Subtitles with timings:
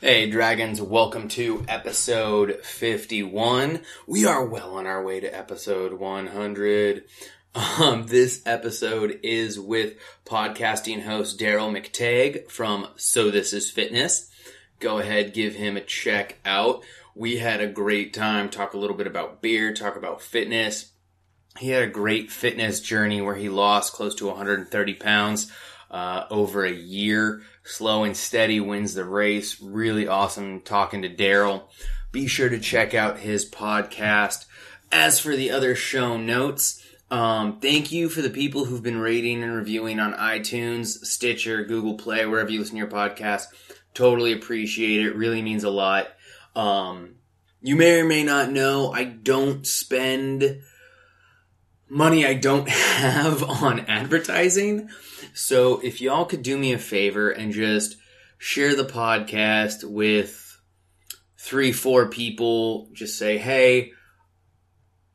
[0.00, 3.80] Hey, Dragons, welcome to episode 51.
[4.08, 7.04] We are well on our way to episode 100.
[7.54, 9.94] Um, this episode is with
[10.26, 14.28] podcasting host Darrell McTague from So This Is Fitness.
[14.80, 16.82] Go ahead, give him a check out.
[17.14, 20.90] We had a great time, talk a little bit about beer, talk about fitness.
[21.60, 25.52] He had a great fitness journey where he lost close to 130 pounds
[25.94, 27.42] uh, over a year.
[27.62, 29.60] Slow and steady wins the race.
[29.62, 31.70] Really awesome talking to Darrell.
[32.10, 34.44] Be sure to check out his podcast.
[34.90, 39.44] As for the other show notes, um, thank you for the people who've been rating
[39.44, 43.44] and reviewing on iTunes, Stitcher, Google Play, wherever you listen to your podcast.
[43.94, 45.14] Totally appreciate it.
[45.14, 46.08] Really means a lot.
[46.56, 47.14] Um,
[47.62, 50.60] you may or may not know I don't spend
[51.88, 54.88] money I don't have on advertising.
[55.32, 57.96] So if y'all could do me a favor and just
[58.38, 60.60] share the podcast with
[61.38, 63.92] three, four people, just say, hey,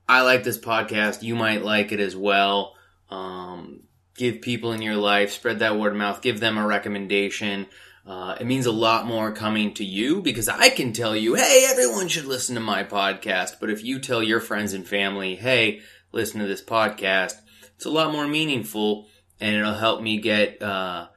[0.07, 1.21] I like this podcast.
[1.21, 2.75] You might like it as well.
[3.09, 3.81] Um,
[4.15, 7.67] give people in your life, spread that word of mouth, give them a recommendation.
[8.05, 11.67] Uh, it means a lot more coming to you because I can tell you, hey,
[11.69, 13.59] everyone should listen to my podcast.
[13.59, 17.33] But if you tell your friends and family, hey, listen to this podcast,
[17.75, 19.07] it's a lot more meaningful
[19.39, 21.07] and it'll help me get uh,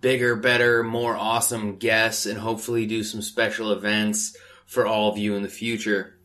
[0.00, 5.34] bigger, better, more awesome guests and hopefully do some special events for all of you
[5.34, 6.18] in the future.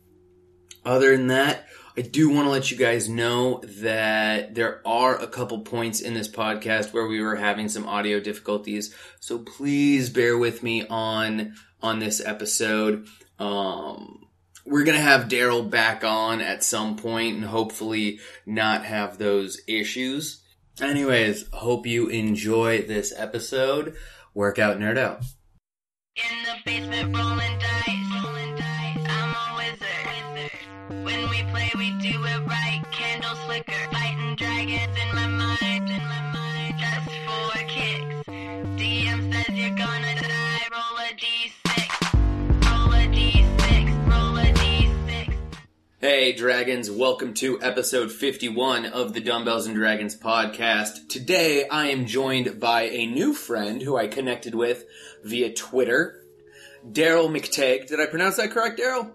[0.84, 1.66] Other than that,
[1.98, 6.14] I do want to let you guys know that there are a couple points in
[6.14, 8.94] this podcast where we were having some audio difficulties.
[9.18, 13.08] So please bear with me on on this episode.
[13.40, 14.27] Um,
[14.64, 20.42] we're gonna have Darrell back on at some point and hopefully not have those issues.
[20.80, 23.96] Anyways, hope you enjoy this episode.
[24.34, 25.22] Workout nerd out.
[26.16, 28.24] In the basement, rolling dice.
[28.24, 29.06] Rolling dice.
[29.08, 31.04] I'm a wizard.
[31.04, 32.82] When we play, we do it right.
[32.92, 35.88] Candles flicker, fighting dragons in my mind.
[35.88, 38.28] In my mind, just for kicks.
[38.78, 40.68] DM says you're gonna die.
[40.70, 41.47] Roll a d6.
[46.00, 51.08] Hey, Dragons, welcome to episode 51 of the Dumbbells and Dragons podcast.
[51.08, 54.84] Today, I am joined by a new friend who I connected with
[55.24, 56.22] via Twitter,
[56.88, 57.88] Darrell McTague.
[57.88, 59.10] Did I pronounce that correct, Darrell?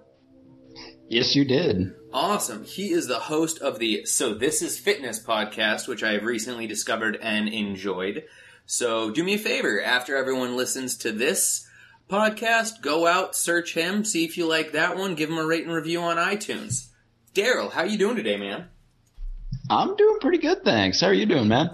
[1.07, 1.93] Yes, you did.
[2.11, 2.65] Awesome.
[2.65, 6.67] He is the host of the So This Is Fitness podcast, which I have recently
[6.67, 8.25] discovered and enjoyed.
[8.65, 11.65] So do me a favor, after everyone listens to this
[12.13, 15.65] podcast, go out, search him, see if you like that one, give him a rate
[15.65, 16.89] and review on iTunes.
[17.33, 18.67] Darrell, how you doing today, man?
[19.67, 21.01] I'm doing pretty good, thanks.
[21.01, 21.71] How are you doing, man?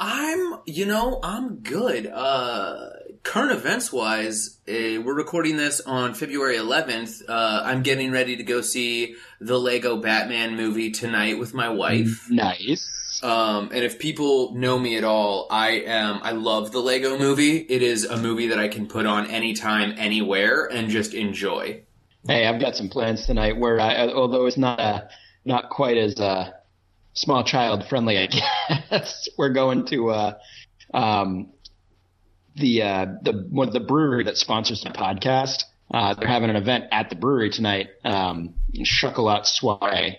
[0.00, 2.06] I'm, you know, I'm good.
[2.06, 2.88] Uh,
[3.22, 7.28] current events wise, uh, we're recording this on February 11th.
[7.28, 12.30] Uh, I'm getting ready to go see the Lego Batman movie tonight with my wife.
[12.30, 12.97] Nice.
[13.22, 17.56] Um, and if people know me at all, I am, I love the Lego movie.
[17.56, 21.82] It is a movie that I can put on anytime, anywhere, and just enjoy.
[22.26, 25.02] Hey, I've got some plans tonight where, I, although it's not uh,
[25.44, 26.52] not quite as uh,
[27.14, 30.38] small child friendly, I guess we're going to uh,
[30.92, 31.50] um,
[32.56, 35.64] the uh, the one the brewery that sponsors the podcast.
[35.92, 38.54] Uh, they're having an event at the brewery tonight, um,
[38.84, 40.18] Chocolat Soiree,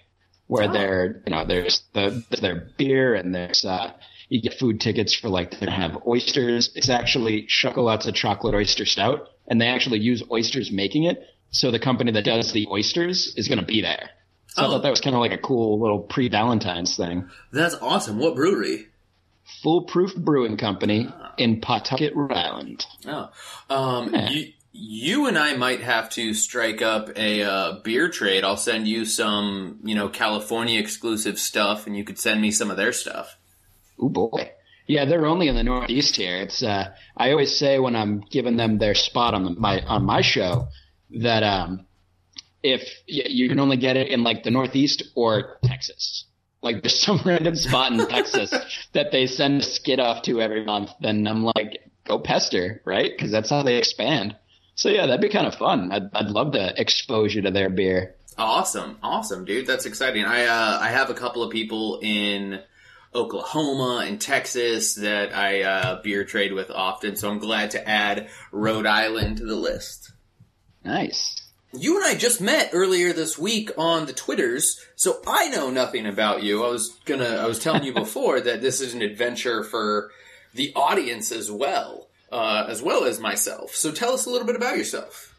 [0.50, 0.74] where Oh.
[0.74, 3.94] there you know there's the there's their beer and there's uh,
[4.30, 6.72] you get food tickets for like they have oysters.
[6.76, 11.24] It's actually Chocolat's a chocolate oyster stout, and they actually use oysters making it.
[11.52, 14.10] So the company that does the oysters is going to be there.
[14.50, 14.70] So I Oh.
[14.72, 17.30] thought that was kind of like a cool little pre Valentine's thing.
[17.52, 18.18] That's awesome.
[18.20, 18.88] What brewery?
[19.64, 22.86] Foolproof Brewing Company in Pawtucket, Rhode Island.
[23.08, 23.30] Oh,
[23.70, 24.30] um, Yeah.
[24.30, 28.44] you, you and I might have to strike up a uh, beer trade.
[28.44, 32.70] I'll send you some, you know, California exclusive stuff, and you could send me some
[32.70, 33.38] of their stuff.
[34.00, 34.52] Oh boy.
[34.88, 36.38] Yeah, they're only in the Northeast here.
[36.38, 40.04] It's uh, I always say when I'm giving them their spot on the, my on
[40.04, 40.68] my show
[41.12, 41.86] that um,
[42.64, 46.26] if you can only get it in like the Northeast or Texas.
[46.62, 48.54] Like there's some random spot in Texas
[48.94, 50.92] that they send a skid off to every month.
[51.02, 53.12] Then I'm like, go pester, right?
[53.16, 54.36] Because that's how they expand.
[54.80, 55.92] So yeah, that'd be kind of fun.
[55.92, 58.16] I'd, I'd love the exposure to their beer.
[58.38, 59.68] Awesome, awesome, dude.
[59.68, 60.24] That's exciting.
[60.24, 62.62] I uh, I have a couple of people in
[63.14, 68.30] Oklahoma and Texas that I uh, beer trade with often, so I'm glad to add
[68.54, 70.14] Rhode Island to the list.
[70.86, 71.36] Nice.
[71.74, 76.06] You and I just met earlier this week on the Twitters, so I know nothing
[76.06, 76.64] about you.
[76.64, 80.10] I was gonna, I was telling you before that this is an adventure for
[80.54, 82.09] the audience as well.
[82.32, 83.76] Uh, as well as myself.
[83.76, 85.36] So tell us a little bit about yourself.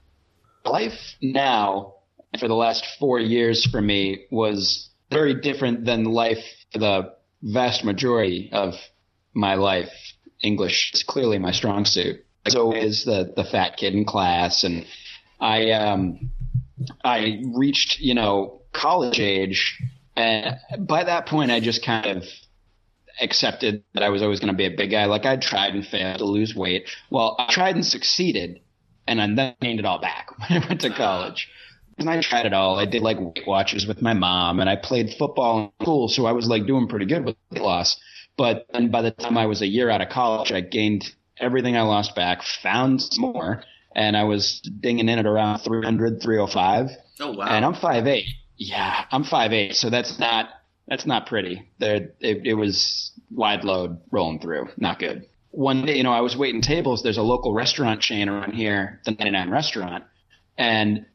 [0.64, 1.94] Life now,
[2.38, 7.84] for the last four years for me, was very different than life for the vast
[7.84, 8.74] majority of
[9.34, 9.92] my life.
[10.42, 12.24] English is clearly my strong suit.
[12.48, 14.86] So is the the fat kid in class, and
[15.38, 16.30] I um
[17.04, 19.78] I reached you know college age,
[20.16, 22.24] and by that point I just kind of
[23.20, 25.04] accepted that I was always going to be a big guy.
[25.06, 26.88] Like I tried and failed to lose weight.
[27.10, 28.60] Well, I tried and succeeded,
[29.06, 31.48] and I then gained it all back when I went to college.
[31.98, 32.78] And I tried it all.
[32.78, 36.24] I did like Weight Watchers with my mom, and I played football in school, so
[36.24, 38.00] I was like doing pretty good with weight loss.
[38.38, 41.04] But then by the time I was a year out of college, I gained
[41.38, 43.62] everything I lost back, found some more,
[43.94, 46.90] and I was dinging in at around 300, 305.
[47.20, 47.46] Oh wow!
[47.46, 48.24] And I'm 5'8".
[48.56, 50.48] Yeah, I'm 5'8", so that's not
[50.90, 51.70] that's not pretty.
[51.78, 55.26] There, it, it was wide load rolling through, not good.
[55.52, 57.02] One day, you know, I was waiting tables.
[57.02, 60.04] There's a local restaurant chain around here, the 99 Restaurant,
[60.58, 61.06] and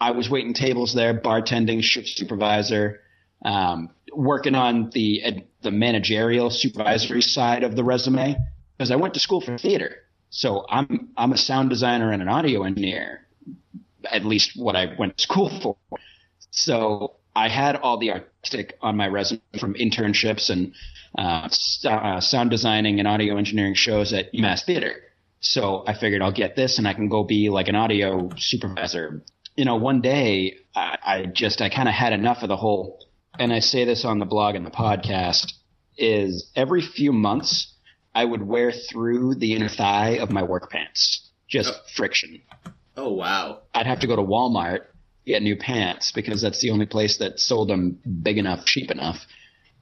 [0.00, 3.00] I was waiting tables there, bartending, shift supervisor,
[3.44, 8.36] um, working on the the managerial supervisory side of the resume
[8.76, 9.96] because I went to school for theater.
[10.30, 13.26] So I'm I'm a sound designer and an audio engineer,
[14.10, 15.76] at least what I went to school for.
[16.50, 18.10] So I had all the
[18.80, 20.72] on my resume from internships and
[21.16, 21.48] uh,
[21.88, 24.94] uh, sound designing and audio engineering shows at UMass Theater.
[25.40, 29.22] So I figured I'll get this and I can go be like an audio supervisor.
[29.56, 33.04] You know, one day I, I just I kind of had enough of the whole,
[33.38, 35.52] and I say this on the blog and the podcast,
[35.96, 37.74] is every few months
[38.14, 41.80] I would wear through the inner thigh of my work pants, just Oh.
[41.96, 42.40] friction.
[42.96, 43.60] Oh wow!
[43.74, 44.86] I'd have to go to Walmart
[45.28, 49.26] get new pants because that's the only place that sold them big enough, cheap enough.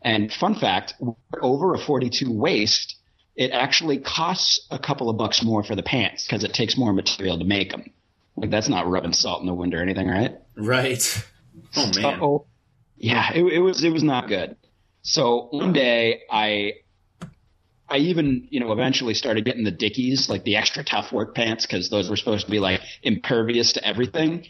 [0.03, 0.95] And fun fact,
[1.41, 2.97] over a 42 waist,
[3.35, 6.93] it actually costs a couple of bucks more for the pants because it takes more
[6.93, 7.91] material to make them.
[8.37, 10.37] Like that's not rubbing salt in the wind or anything, right?
[10.57, 11.25] Right.
[11.75, 12.19] Oh man.
[12.19, 12.47] So,
[12.97, 14.57] yeah, it, it was it was not good.
[15.03, 16.75] So one day I
[17.89, 21.67] I even you know eventually started getting the Dickies, like the extra tough work pants,
[21.67, 24.47] because those were supposed to be like impervious to everything,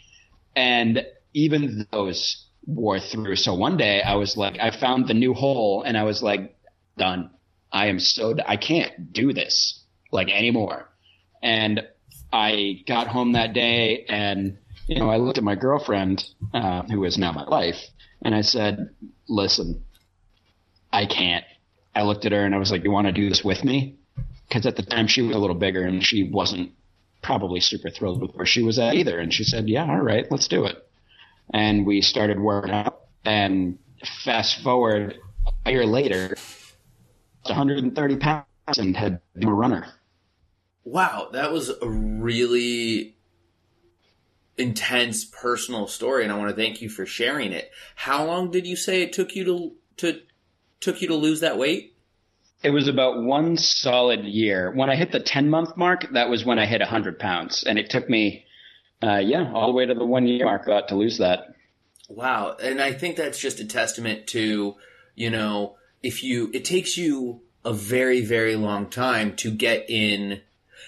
[0.57, 3.35] and even those wore through.
[3.35, 6.57] So one day I was like, I found the new hole, and I was like,
[6.97, 7.29] done.
[7.71, 10.89] I am so I can't do this like anymore,
[11.43, 11.81] and
[12.33, 14.57] I got home that day and
[14.87, 16.23] you know, I looked at my girlfriend,
[16.53, 17.75] uh, who is now my wife,
[18.23, 18.89] and I said,
[19.27, 19.83] listen,
[20.93, 21.43] I can't.
[21.93, 23.97] I looked at her and I was like, you want to do this with me?
[24.47, 26.71] Because at the time she was a little bigger and she wasn't
[27.27, 29.19] probably super thrilled with where she was at either.
[29.19, 30.89] And she said, yeah, all right, let's do it.
[31.53, 33.77] And we started working out and
[34.23, 35.17] fast forward
[35.65, 36.37] a year later,
[37.43, 38.45] 130 pounds
[38.77, 39.87] and had been a runner.
[40.85, 43.17] Wow, that was a really
[44.57, 47.71] intense personal story, and I want to thank you for sharing it.
[47.95, 50.21] How long did you say it took you to to
[50.79, 51.96] took you to lose that weight?
[52.63, 54.71] It was about one solid year.
[54.71, 57.63] When I hit the 10 month mark, that was when I hit 100 pounds.
[57.63, 58.45] And it took me,
[59.01, 61.53] uh, yeah, all the way to the one year mark to lose that.
[62.09, 64.75] Wow, and I think that's just a testament to,
[65.15, 70.41] you know, if you it takes you a very very long time to get in.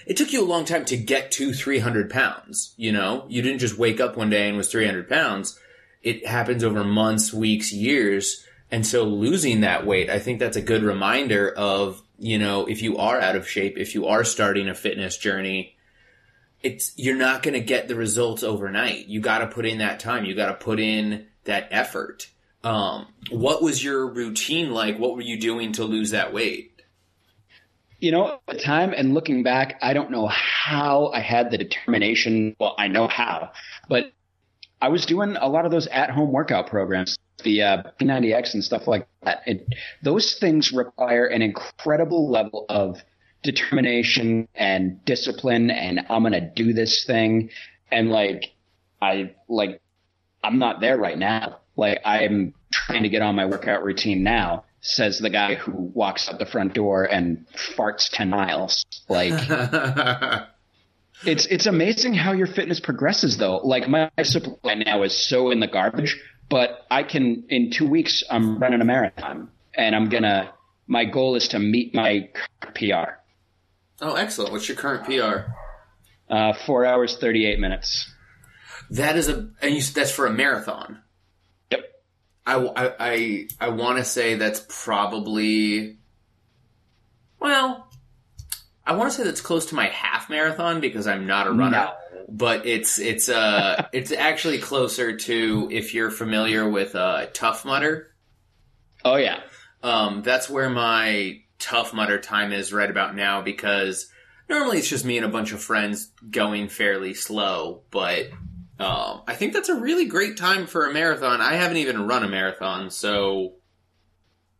[0.05, 2.73] It took you a long time to get to 300 pounds.
[2.77, 5.59] You know, you didn't just wake up one day and was 300 pounds.
[6.01, 8.45] It happens over months, weeks, years.
[8.71, 12.81] And so losing that weight, I think that's a good reminder of, you know, if
[12.81, 15.75] you are out of shape, if you are starting a fitness journey,
[16.61, 19.07] it's, you're not going to get the results overnight.
[19.07, 20.25] You got to put in that time.
[20.25, 22.29] You got to put in that effort.
[22.63, 24.99] Um, what was your routine like?
[24.99, 26.81] What were you doing to lose that weight?
[27.99, 31.57] You know, at the time and looking back, I don't know how I had the
[31.57, 32.55] determination.
[32.59, 33.51] Well, I know how,
[33.89, 34.11] but
[34.81, 38.63] I was doing a lot of those at home workout programs, the uh, P90X and
[38.63, 39.41] stuff like that.
[39.45, 43.01] And those things require an incredible level of
[43.43, 45.71] determination and discipline.
[45.71, 47.49] And I'm going to do this thing.
[47.91, 48.53] And like,
[49.01, 49.81] I like,
[50.43, 51.59] I'm not there right now.
[51.75, 56.29] Like, I'm trying to get on my workout routine now, says the guy who walks
[56.29, 57.45] out the front door and
[57.77, 58.85] farts 10 miles.
[59.07, 59.33] Like,
[61.25, 63.57] it's it's amazing how your fitness progresses though.
[63.57, 66.19] Like my supply now is so in the garbage,
[66.49, 70.51] but I can in two weeks I'm running a marathon and I'm gonna
[70.87, 72.29] my goal is to meet my
[72.73, 73.19] PR.
[74.01, 74.51] oh, excellent.
[74.51, 75.51] What's your current PR?
[76.33, 78.11] Uh, four hours thirty eight minutes.
[78.91, 81.01] That is a, and you, that's for a marathon.
[81.71, 81.81] Yep.
[82.45, 85.97] I, I, I, I want to say that's probably,
[87.39, 87.87] well,
[88.85, 91.91] I want to say that's close to my half marathon because I'm not a runner.
[92.08, 92.08] No.
[92.31, 98.13] But it's it's uh it's actually closer to if you're familiar with uh Tough Mudder.
[99.03, 99.41] Oh yeah.
[99.81, 104.11] Um, that's where my Tough Mudder time is right about now because
[104.49, 108.29] normally it's just me and a bunch of friends going fairly slow, but
[108.79, 111.41] um, I think that's a really great time for a marathon.
[111.41, 113.55] I haven't even run a marathon, so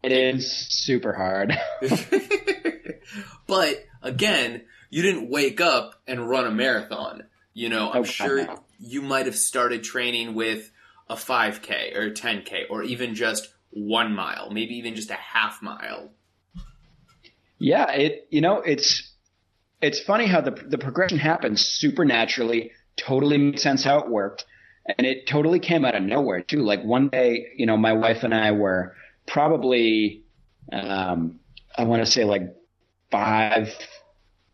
[0.04, 1.58] It is super hard.
[3.48, 7.24] but again, you didn't wake up and run a marathon.
[7.54, 10.72] You know, I'm God, sure you might have started training with
[11.10, 15.62] a 5K or a 10K or even just one mile, maybe even just a half
[15.62, 16.12] mile.
[17.58, 19.12] Yeah, it you know it's
[19.82, 22.72] it's funny how the the progression happens supernaturally.
[22.96, 24.46] Totally made sense how it worked,
[24.98, 26.64] and it totally came out of nowhere too.
[26.64, 28.96] Like one day, you know, my wife and I were
[29.28, 30.24] probably
[30.72, 31.40] um,
[31.78, 32.56] I want to say like
[33.12, 33.70] five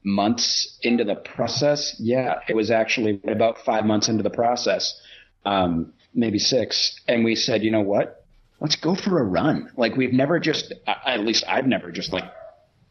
[0.05, 1.95] months into the process.
[1.99, 5.01] Yeah, it was actually about five months into the process,
[5.45, 8.25] um, maybe six, and we said, you know what?
[8.61, 9.71] Let's go for a run.
[9.75, 12.23] Like we've never just, at least I've never just like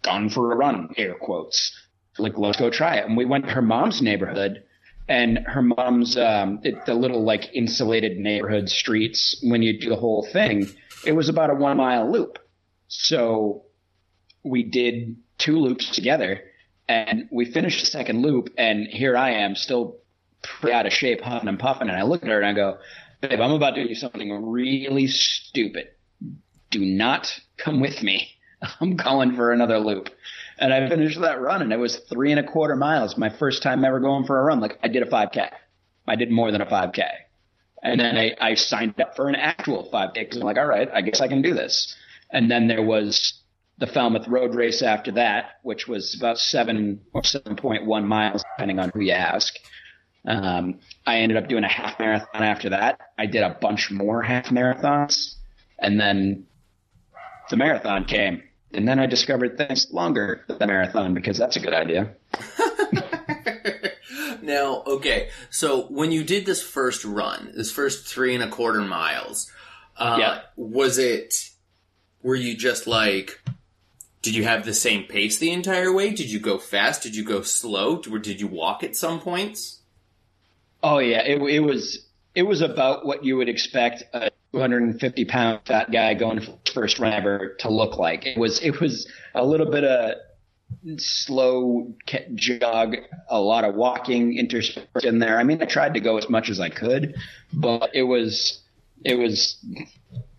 [0.03, 1.73] gone for a run, air quotes.
[2.19, 3.07] Like, let's go try it.
[3.07, 4.63] And we went to her mom's neighborhood
[5.09, 9.41] and her mom's, um, it, the little like insulated neighborhood streets.
[9.43, 10.69] When you do the whole thing,
[11.07, 12.39] it was about a one mile loop.
[12.89, 13.65] So
[14.45, 16.43] we did two loops together
[16.89, 18.51] and we finished the second loop.
[18.59, 19.99] And here I am still
[20.43, 21.89] pretty out of shape, huffing and puffing.
[21.89, 22.79] And I look at her and I go,
[23.21, 25.89] babe, I'm about to do something really stupid.
[26.71, 28.29] Do not come with me.
[28.81, 30.11] I'm going for another loop.
[30.59, 33.17] And I finished that run and it was three and a quarter miles.
[33.17, 34.61] My first time ever going for a run.
[34.61, 35.51] Like I did a 5K.
[36.07, 37.03] I did more than a 5K.
[37.83, 40.89] And then I, I signed up for an actual 5K because I'm like, all right,
[40.93, 41.95] I guess I can do this.
[42.31, 43.44] And then there was
[43.79, 48.91] the Falmouth Road Race after that, which was about seven or 7.1 miles, depending on
[48.95, 49.55] who you ask.
[50.27, 52.99] Um, I ended up doing a half marathon after that.
[53.19, 55.35] I did a bunch more half marathons.
[55.79, 56.47] And then
[57.51, 58.43] the marathon came.
[58.73, 62.15] And then I discovered things longer than the marathon because that's a good idea.
[64.43, 68.81] now, okay, so when you did this first run, this first three and a quarter
[68.81, 69.51] miles,
[69.97, 70.41] uh, Yeah.
[70.57, 71.35] was it,
[72.23, 73.41] were you just like,
[74.25, 76.11] did you have the same pace the entire way?
[76.11, 77.03] Did you go fast?
[77.03, 77.99] Did you go slow?
[77.99, 79.81] Did you walk at some points?
[80.83, 85.61] Oh yeah, it, it was it was about what you would expect a 250 pound
[85.67, 86.41] fat guy going
[86.73, 88.27] first run ever to look like.
[88.27, 90.15] It was it was a little bit of
[90.97, 91.95] slow
[92.35, 92.97] jog,
[93.29, 95.39] a lot of walking interspersed in there.
[95.39, 97.15] I mean, I tried to go as much as I could,
[97.53, 98.63] but it was
[99.05, 99.63] it was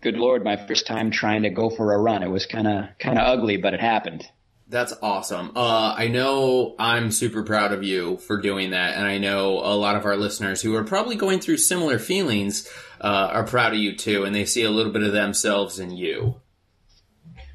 [0.06, 2.22] good lord, my first time trying to go for a run.
[2.22, 4.24] It was kind of kind of ugly, but it happened.
[4.68, 5.50] That's awesome.
[5.56, 9.74] Uh, I know I'm super proud of you for doing that, and I know a
[9.74, 12.68] lot of our listeners who are probably going through similar feelings
[13.00, 15.90] uh, are proud of you too, and they see a little bit of themselves in
[15.90, 16.40] you.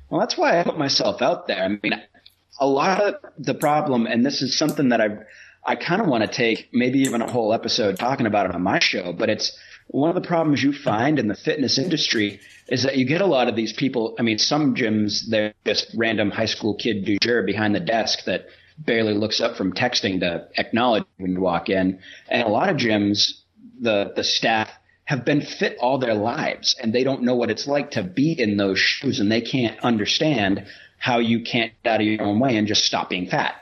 [0.09, 1.63] Well, that's why I put myself out there.
[1.63, 2.01] I mean,
[2.59, 5.19] a lot of the problem, and this is something that I,
[5.65, 8.61] I kind of want to take maybe even a whole episode talking about it on
[8.61, 9.57] my show, but it's
[9.91, 13.25] one of the problems you find in the fitness industry is that you get a
[13.25, 14.15] lot of these people.
[14.17, 18.23] I mean, some gyms, they're just random high school kid du jour behind the desk
[18.25, 18.45] that
[18.77, 21.99] barely looks up from texting to acknowledge when you walk in.
[22.29, 23.33] And a lot of gyms,
[23.81, 24.69] the, the staff
[25.03, 28.31] have been fit all their lives and they don't know what it's like to be
[28.31, 30.65] in those shoes and they can't understand
[30.97, 33.55] how you can't get out of your own way and just stop being fat.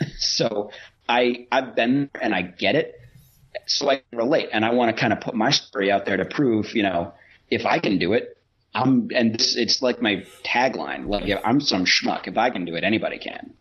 [0.16, 0.70] so
[1.06, 2.97] I, I've been and I get it.
[3.66, 6.24] So I relate and I want to kind of put my story out there to
[6.24, 7.12] prove, you know,
[7.50, 8.36] if I can do it,
[8.74, 12.28] I'm, and it's like my tagline, like I'm some schmuck.
[12.28, 13.54] If I can do it, anybody can.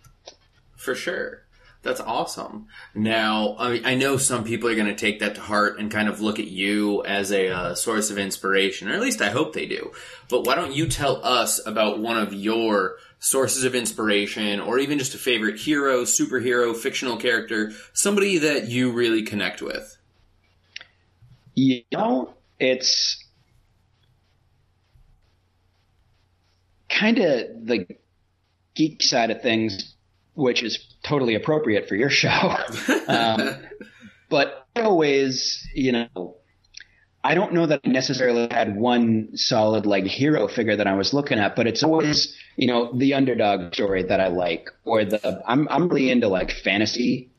[0.76, 1.44] For sure.
[1.84, 2.68] That's awesome.
[2.96, 6.10] Now, I, I know some people are going to take that to heart and kind
[6.10, 9.54] of look at you as a uh, source of inspiration, or at least I hope
[9.54, 9.92] they do.
[10.30, 15.00] But why don't you tell us about one of your sources of inspiration, or even
[15.00, 19.98] just a favorite hero, superhero, fictional character, somebody that you really connect with?
[21.56, 23.24] You know, it's
[26.90, 27.88] kind of the
[28.76, 29.96] geek side of things,
[30.38, 32.56] which is totally appropriate for your show.
[33.08, 33.56] um,
[34.30, 36.36] but always, you know,
[37.24, 41.12] I don't know that I necessarily had one solid like hero figure that I was
[41.12, 45.42] looking at, but it's always, you know, the underdog story that I like, or the
[45.48, 47.32] I'm I'm really into like fantasy,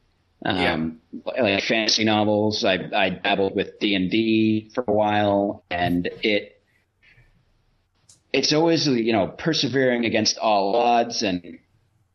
[0.44, 2.64] um, like fantasy novels.
[2.64, 6.60] I I dabbled with D and D for a while, and it
[8.32, 11.60] it's always you know persevering against all odds and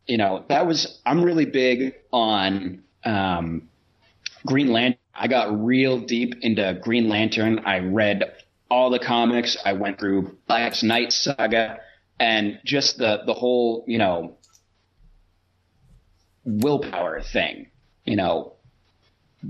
[0.07, 3.69] you know, that was, I'm really big on um,
[4.45, 4.99] Green Lantern.
[5.15, 7.59] I got real deep into Green Lantern.
[7.65, 8.23] I read
[8.69, 9.57] all the comics.
[9.63, 11.79] I went through Blackest Night saga
[12.19, 14.37] and just the, the whole, you know,
[16.43, 17.67] willpower thing,
[18.05, 18.53] you know,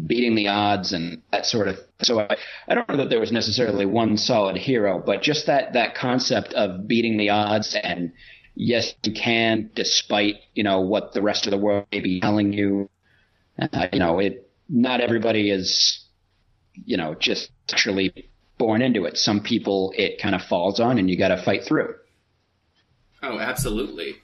[0.07, 1.79] beating the odds and that sort of.
[2.01, 2.36] So I,
[2.67, 6.53] I don't know that there was necessarily one solid hero, but just that that concept
[6.53, 8.12] of beating the odds and
[8.55, 12.53] yes, you can, despite you know what the rest of the world may be telling
[12.53, 12.89] you.
[13.60, 14.50] Uh, you know, it.
[14.69, 16.05] Not everybody is,
[16.74, 19.17] you know, just naturally born into it.
[19.17, 21.95] Some people it kind of falls on, and you got to fight through.
[23.22, 24.15] Oh, absolutely.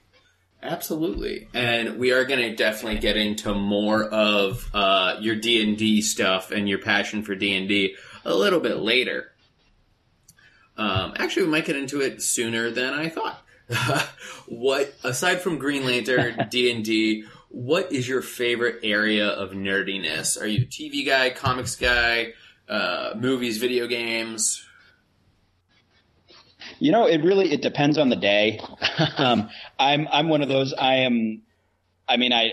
[0.62, 5.78] Absolutely, and we are going to definitely get into more of uh, your D and
[5.78, 7.96] D stuff and your passion for D and D
[8.26, 9.32] a little bit later.
[10.76, 13.42] Um, actually, we might get into it sooner than I thought.
[14.46, 20.40] What, aside from Green Lantern, D and D, what is your favorite area of nerdiness?
[20.40, 22.34] Are you a TV guy, comics guy,
[22.68, 24.64] uh, movies, video games?
[26.78, 28.60] You know, it really it depends on the day.
[29.18, 30.72] um, I'm I'm one of those.
[30.72, 31.42] I am.
[32.08, 32.52] I mean, I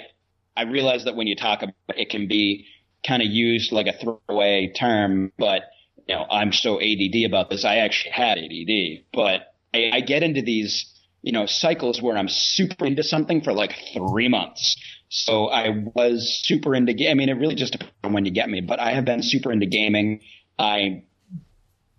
[0.55, 2.65] I realize that when you talk about it, it can be
[3.05, 5.63] kind of used like a throwaway term, but
[6.07, 7.63] you know, I'm so ADD about this.
[7.63, 10.93] I actually had ADD, but I, I get into these
[11.27, 14.77] you know cycles where I'm super into something for like three months.
[15.09, 16.93] So I was super into.
[17.09, 19.21] I mean, it really just depends on when you get me, but I have been
[19.21, 20.21] super into gaming.
[20.57, 21.03] I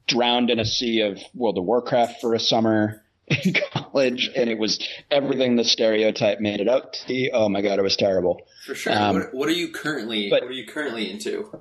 [0.06, 4.58] drowned in a sea of World of Warcraft for a summer in college, and it
[4.58, 4.78] was
[5.11, 7.30] everything the stereotype made it out to be.
[7.30, 8.40] Oh my god, it was terrible.
[8.64, 8.94] For sure.
[8.94, 10.30] Um, what, what are you currently?
[10.30, 11.61] but- what are you currently into?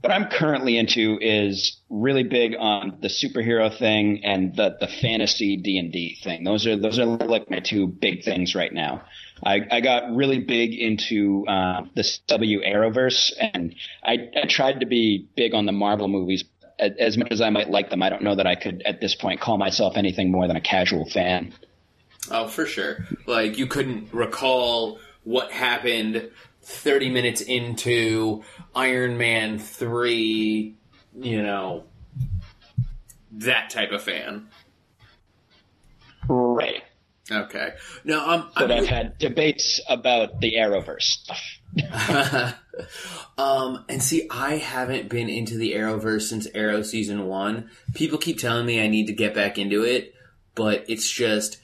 [0.00, 5.56] What I'm currently into is really big on the superhero thing and the the fantasy
[5.58, 6.42] D and D thing.
[6.44, 9.02] Those are those are like my two big things right now.
[9.44, 14.86] I, I got really big into uh, the W Arrowverse, and I, I tried to
[14.86, 16.44] be big on the Marvel movies.
[16.78, 19.14] As much as I might like them, I don't know that I could at this
[19.14, 21.52] point call myself anything more than a casual fan.
[22.30, 23.06] Oh, for sure.
[23.26, 26.30] Like you couldn't recall what happened
[26.62, 28.42] 30 minutes into
[28.74, 30.76] Iron Man 3,
[31.20, 31.84] you know,
[33.32, 34.48] that type of fan.
[36.28, 36.82] Right.
[37.30, 37.74] Okay.
[38.04, 41.42] No, um, But I'm, I've had debates about the Arrowverse stuff.
[43.38, 47.70] um, and see, I haven't been into the Arrowverse since Arrow season one.
[47.94, 50.14] People keep telling me I need to get back into it,
[50.54, 51.58] but it's just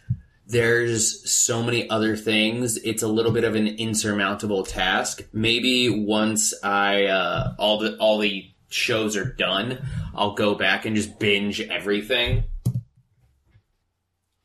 [0.47, 2.77] there's so many other things.
[2.79, 5.23] It's a little bit of an insurmountable task.
[5.33, 10.95] Maybe once I uh, all the all the shows are done, I'll go back and
[10.95, 12.45] just binge everything.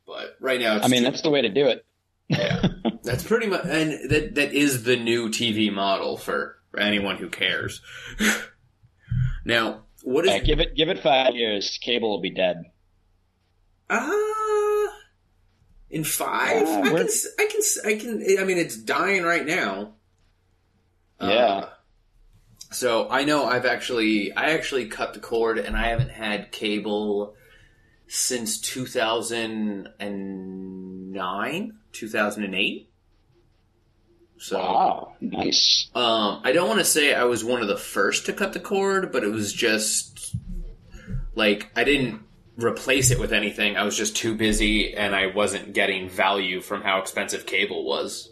[0.06, 1.86] But right now, it's I mean, too- that's the way to do it.
[2.28, 2.66] yeah,
[3.04, 7.82] that's pretty much, and that that is the new TV model for anyone who cares.
[9.46, 12.64] now, what is Yeah, give it give it five years, cable will be dead.
[13.90, 14.10] uh
[15.91, 16.62] in five?
[16.67, 18.39] Yeah, I can, I can, I can.
[18.39, 19.93] I mean, it's dying right now.
[21.19, 21.65] Uh, Yeah.
[22.71, 27.36] so I know I've actually, I actually cut the cord, and I haven't had cable
[28.08, 32.89] since two thousand and nine, two thousand and eight.
[34.38, 34.58] So.
[34.58, 35.89] Wow, nice.
[35.93, 38.60] Um, I don't want to say I was one of the first to cut the
[38.60, 40.36] cord, but it was just
[41.36, 42.21] like I didn't
[42.58, 43.78] replace it with anything.
[43.78, 48.32] I was just too busy and I wasn't getting value from how expensive cable was.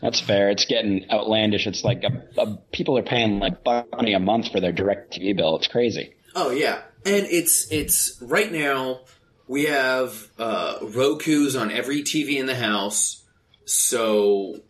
[0.00, 0.50] That's fair.
[0.50, 1.66] It's getting outlandish.
[1.66, 5.56] It's like a, a, people are paying like money a month for their DirecTV bill.
[5.56, 6.14] It's crazy.
[6.34, 9.00] Oh yeah, and it's it's right now
[9.46, 13.24] we have uh, Roku's on every TV in the house,
[13.64, 14.60] so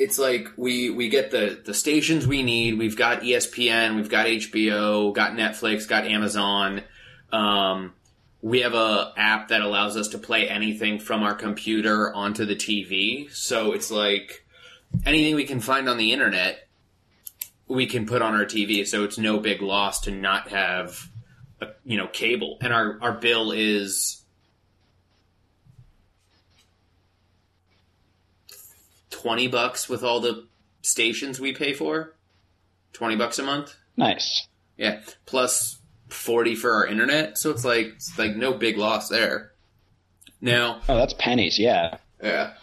[0.00, 2.78] it's like we we get the the stations we need.
[2.78, 6.82] We've got ESPN, we've got HBO, got Netflix, got Amazon.
[7.30, 7.92] Um,
[8.40, 12.56] we have a app that allows us to play anything from our computer onto the
[12.56, 13.30] TV.
[13.30, 14.46] So it's like
[15.04, 16.66] anything we can find on the internet
[17.68, 21.08] we can put on our TV, so it's no big loss to not have,
[21.60, 22.56] a, you know, cable.
[22.62, 24.19] And our our bill is
[29.20, 30.46] twenty bucks with all the
[30.82, 32.14] stations we pay for.
[32.92, 34.46] Twenty bucks a month, Nice.
[34.76, 35.78] yeah, plus
[36.08, 37.38] forty for our internet.
[37.38, 39.52] So it's like it's like no big loss there.
[40.40, 41.58] Now, Oh, that's pennies.
[41.58, 41.98] Yeah.
[42.22, 42.54] yeah.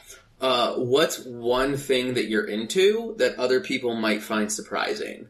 [0.41, 5.27] Uh, what's one thing that you're into that other people might find surprising?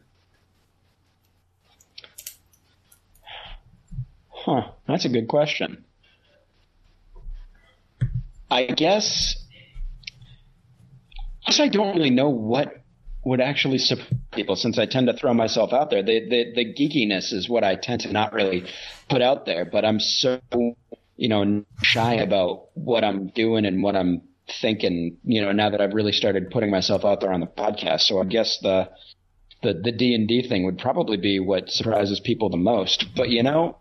[4.30, 4.68] Huh.
[4.86, 5.84] That's a good question.
[8.50, 9.36] I guess,
[11.48, 12.74] I guess I don't really know what
[13.24, 16.02] would actually surprise people since I tend to throw myself out there.
[16.02, 18.66] The, the the geekiness is what I tend to not really
[19.08, 20.40] put out there, but I'm so
[21.16, 24.20] you know shy about what I'm doing and what I'm
[24.60, 25.16] thinking.
[25.24, 28.20] You know, now that I've really started putting myself out there on the podcast, so
[28.20, 28.90] I guess the
[29.62, 33.06] the the D and D thing would probably be what surprises people the most.
[33.16, 33.78] But you know,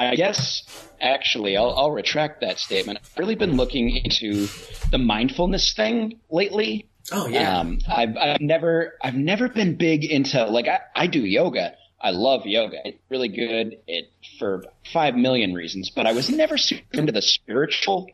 [0.00, 0.62] I guess
[1.00, 2.98] actually I'll, I'll retract that statement.
[3.02, 4.48] I've really been looking into
[4.90, 6.88] the mindfulness thing lately.
[7.12, 7.58] Oh yeah.
[7.58, 11.74] Um, I've, I've never I've never been big into like I, I do yoga.
[12.00, 12.78] I love yoga.
[12.84, 17.22] It's really good it for five million reasons, but I was never super into the
[17.22, 18.06] spiritual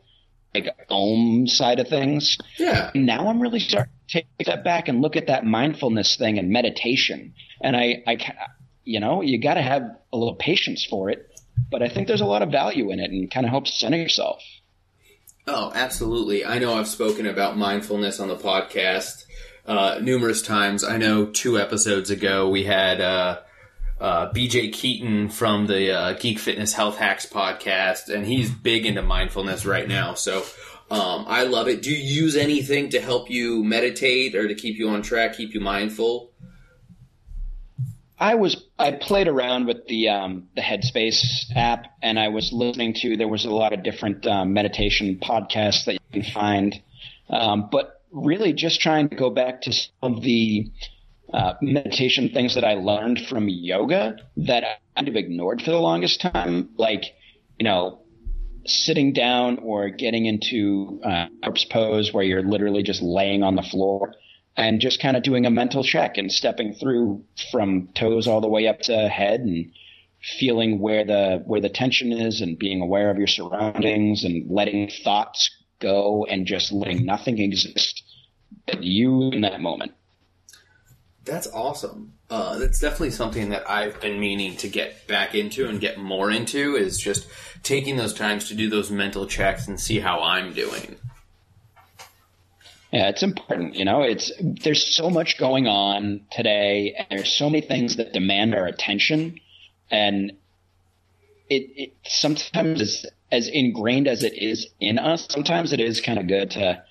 [0.54, 2.38] like om side of things.
[2.56, 2.90] yeah.
[2.94, 6.50] Now I'm really starting to take that back and look at that mindfulness thing and
[6.50, 7.34] meditation.
[7.60, 8.16] And I, I
[8.84, 11.28] you know, you got to have a little patience for it,
[11.70, 13.96] but I think there's a lot of value in it and kind of helps center
[13.96, 14.42] yourself.
[15.46, 16.44] Oh, absolutely.
[16.44, 19.24] I know I've spoken about mindfulness on the podcast
[19.66, 20.84] uh, numerous times.
[20.84, 23.40] I know two episodes ago we had uh,
[24.00, 29.02] uh, BJ Keeton from the uh, Geek Fitness Health Hacks podcast, and he's big into
[29.02, 30.14] mindfulness right now.
[30.14, 30.44] So
[30.90, 31.82] um, I love it.
[31.82, 35.54] Do you use anything to help you meditate or to keep you on track, keep
[35.54, 36.30] you mindful?
[38.18, 42.94] I was I played around with the um, the Headspace app, and I was listening
[43.02, 43.16] to.
[43.16, 46.74] There was a lot of different um, meditation podcasts that you can find,
[47.28, 50.70] um, but really just trying to go back to some of the
[51.32, 55.78] uh, meditation things that I learned from yoga that I kind of ignored for the
[55.78, 57.04] longest time, like
[57.58, 58.00] you know
[58.64, 63.62] sitting down or getting into uh, corpse pose where you're literally just laying on the
[63.62, 64.14] floor
[64.56, 68.48] and just kind of doing a mental check and stepping through from toes all the
[68.48, 69.72] way up to head and
[70.38, 74.90] feeling where the where the tension is and being aware of your surroundings and letting
[75.04, 78.02] thoughts go and just letting nothing exist
[78.66, 79.92] but you in that moment.
[81.24, 82.14] That's awesome.
[82.30, 86.30] Uh, that's definitely something that I've been meaning to get back into and get more
[86.30, 87.26] into is just
[87.62, 90.96] taking those times to do those mental checks and see how I'm doing.
[92.96, 93.74] Yeah, it's important.
[93.74, 98.14] You know, it's there's so much going on today, and there's so many things that
[98.14, 99.38] demand our attention,
[99.90, 100.32] and
[101.50, 105.26] it, it sometimes is as ingrained as it is in us.
[105.28, 106.82] Sometimes it is kind of good to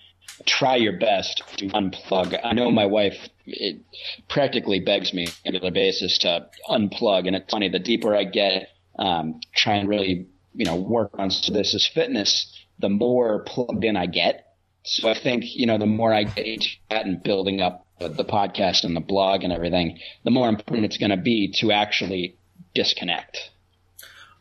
[0.46, 2.40] try your best to unplug.
[2.44, 3.82] I know my wife it
[4.30, 7.68] practically begs me on a regular basis to unplug, and it's funny.
[7.68, 11.88] The deeper I get, um, try and really you know work on so this as
[11.88, 14.45] fitness, the more plugged in I get.
[14.86, 18.24] So I think, you know, the more I get into that and building up the,
[18.24, 22.38] podcast and the blog and everything, the more important it's going to be to actually
[22.76, 23.52] disconnect.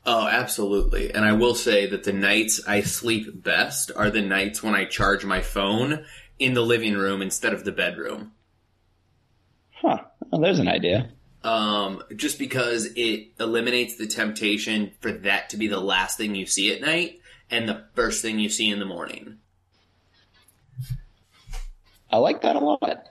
[0.05, 1.15] Oh, absolutely.
[1.15, 4.85] And I will say that the nights I sleep best are the nights when I
[4.85, 6.05] charge my phone
[6.39, 8.33] in the living room instead of the bedroom.
[9.73, 10.03] Huh.
[10.31, 11.11] Well, there's an idea.
[11.43, 16.45] Um, just because it eliminates the temptation for that to be the last thing you
[16.45, 19.39] see at night and the first thing you see in the morning.
[22.15, 23.09] I like that a lot.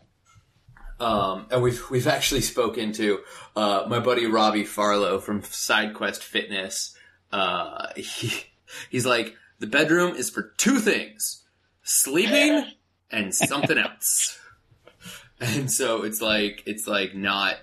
[0.98, 3.20] Um, and we've we've actually spoken to
[3.54, 6.96] uh, my buddy Robbie Farlow from SideQuest Fitness.
[7.30, 8.46] Uh, he,
[8.89, 11.44] he's like, the bedroom is for two things:
[11.84, 12.66] sleeping
[13.12, 14.39] and something else.
[15.42, 17.56] And so it's like it's like not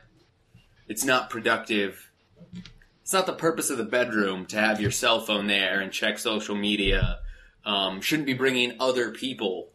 [0.87, 2.11] it's not productive.
[3.01, 6.19] It's not the purpose of the bedroom to have your cell phone there and check
[6.19, 7.21] social media.
[7.65, 9.71] Um, shouldn't be bringing other people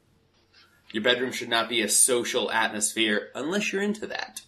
[0.96, 4.42] your bedroom should not be a social atmosphere unless you're into that.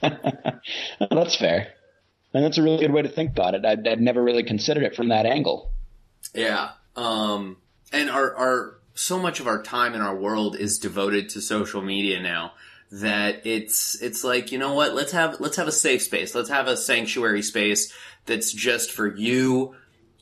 [1.10, 1.74] That's fair.
[2.32, 3.64] And that's a really good way to think about it.
[3.64, 5.70] I'd, I'd never really considered it from that angle.
[6.34, 6.70] Yeah.
[6.96, 7.58] Um,
[7.92, 11.82] and our, our, so much of our time in our world is devoted to social
[11.82, 12.54] media now
[12.90, 14.94] that it's, it's like, you know what?
[14.94, 16.34] Let's have, let's have a safe space.
[16.34, 17.92] Let's have a sanctuary space
[18.24, 19.76] that's just for you.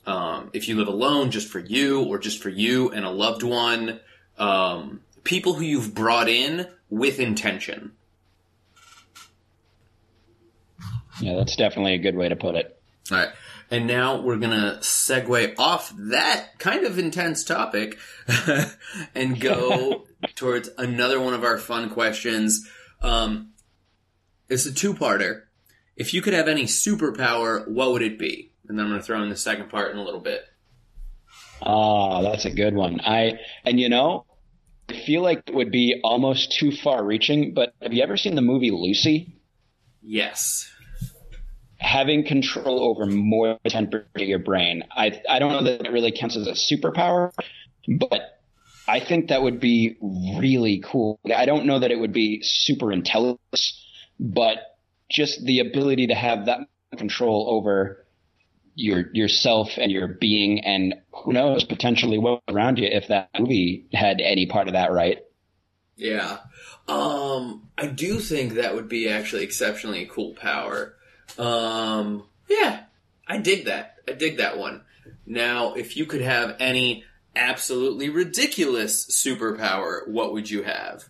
[0.05, 3.45] Um, if you live alone, just for you or just for you and a loved
[3.45, 4.01] one.
[4.39, 7.93] Um, people who you've brought in with intention.
[11.21, 12.81] Yeah, that's definitely a good way to put it.
[13.11, 13.29] All right.
[13.71, 17.99] And now we're going to segue off that kind of intense topic
[19.15, 22.69] and go towards another one of our fun questions.
[23.01, 23.53] Um,
[24.49, 25.45] it's a two parter.
[25.97, 28.53] If you could have any superpower, what would it be?
[28.69, 30.45] And then I'm going to throw in the second part in a little bit.
[31.65, 33.01] Oh, that's a good one.
[33.01, 34.27] I and you know,
[34.89, 38.35] I feel like it would be almost too far reaching, but have you ever seen
[38.35, 39.35] the movie Lucy?
[40.03, 40.69] Yes.
[41.79, 44.85] having control over more than ten percent of your brain.
[44.91, 47.33] I I don't know that it really counts as a superpower,
[47.89, 48.41] but
[48.89, 51.19] I think that would be really cool.
[51.35, 53.85] I don't know that it would be super intelligence,
[54.19, 54.59] but
[55.11, 56.61] just the ability to have that
[56.97, 58.02] control over
[58.75, 63.87] your yourself and your being and who knows potentially what around you if that movie
[63.93, 65.19] had any part of that right
[65.97, 66.39] Yeah.
[66.89, 70.95] Um, I do think that would be actually exceptionally cool power.
[71.39, 72.85] Um, yeah,
[73.27, 73.97] I dig that.
[74.09, 74.83] I dig that one.
[75.27, 77.05] Now, if you could have any
[77.37, 81.05] absolutely ridiculous superpower, what would you have?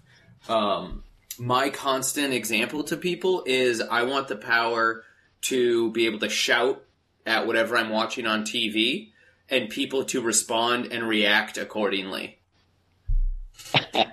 [0.48, 1.05] Um,
[1.38, 5.05] my constant example to people is I want the power
[5.42, 6.85] to be able to shout
[7.27, 9.11] at whatever I'm watching on TV
[9.49, 12.39] and people to respond and react accordingly.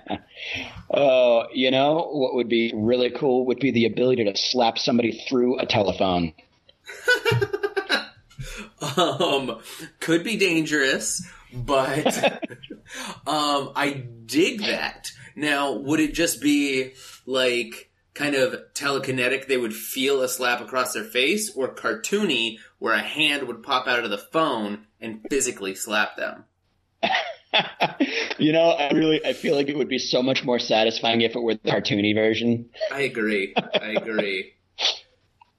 [0.92, 5.12] Oh, you know what would be really cool would be the ability to slap somebody
[5.28, 6.32] through a telephone.
[8.96, 9.60] um,
[10.00, 12.16] could be dangerous, but
[13.26, 15.12] um, I dig that.
[15.36, 16.94] Now, would it just be
[17.24, 19.46] like kind of telekinetic?
[19.46, 23.86] They would feel a slap across their face, or cartoony, where a hand would pop
[23.86, 26.44] out of the phone and physically slap them.
[28.38, 31.36] you know, I really I feel like it would be so much more satisfying if
[31.36, 32.70] it were the cartoony version.
[32.90, 33.54] I agree.
[33.56, 34.54] I agree.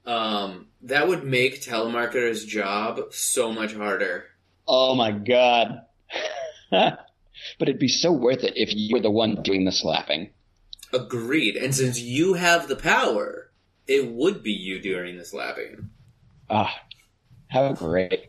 [0.04, 4.24] Um, that would make telemarketers' job so much harder.
[4.66, 5.82] Oh my god.
[6.70, 6.98] but
[7.60, 10.30] it'd be so worth it if you were the one doing the slapping.
[10.92, 11.56] Agreed.
[11.56, 13.50] And since you have the power,
[13.86, 15.90] it would be you doing the slapping.
[16.50, 16.74] Ah,
[17.52, 18.28] how great.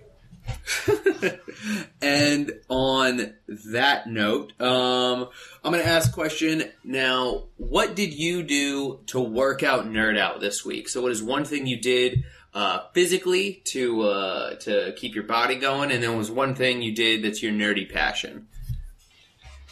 [2.01, 3.33] and on
[3.71, 5.29] that note, um,
[5.63, 7.45] I'm going to ask a question now.
[7.57, 10.89] What did you do to work out, nerd out this week?
[10.89, 15.55] So, what is one thing you did uh, physically to uh, to keep your body
[15.55, 18.47] going, and then was one thing you did that's your nerdy passion?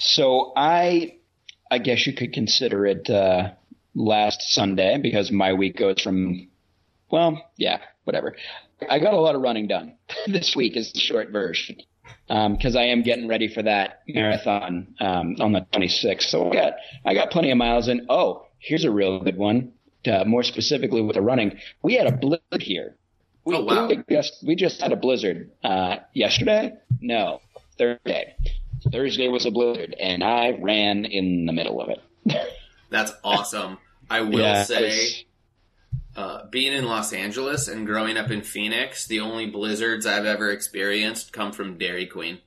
[0.01, 1.17] So I,
[1.69, 3.51] I guess you could consider it uh,
[3.93, 6.49] last Sunday because my week goes from,
[7.11, 8.35] well, yeah, whatever.
[8.89, 9.95] I got a lot of running done
[10.27, 11.77] this week is the short version
[12.27, 16.23] because I am getting ready for that marathon um, on the 26th.
[16.23, 16.73] So I got
[17.05, 18.05] I got plenty of miles in.
[18.09, 19.73] Oh, here's a real good one.
[20.05, 22.95] Uh, more specifically with the running, we had a blizzard here.
[23.45, 23.87] We, Oh, wow.
[23.87, 26.73] we just we just had a blizzard uh, yesterday.
[27.01, 27.41] No,
[27.77, 28.35] Thursday.
[28.91, 31.99] Thursday was a blizzard, and I ran in the middle of it.
[32.89, 33.77] That's awesome.
[34.09, 35.25] I will Yeah, say,
[36.15, 40.51] uh, being in Los Angeles and growing up in Phoenix, the only blizzards I've ever
[40.51, 42.39] experienced come from Dairy Queen.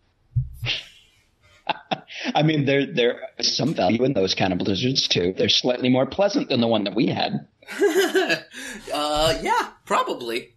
[2.35, 5.35] I mean, there there is some value in those kind of blizzards too.
[5.37, 7.47] They're slightly more pleasant than the one that we had.
[8.93, 10.55] uh, yeah, probably.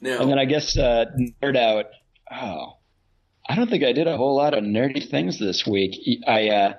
[0.00, 0.20] No.
[0.20, 1.04] And then I guess uh,
[1.42, 1.86] nerd out.
[2.30, 2.78] Oh,
[3.48, 5.94] I don't think I did a whole lot of nerdy things this week.
[6.26, 6.74] I uh,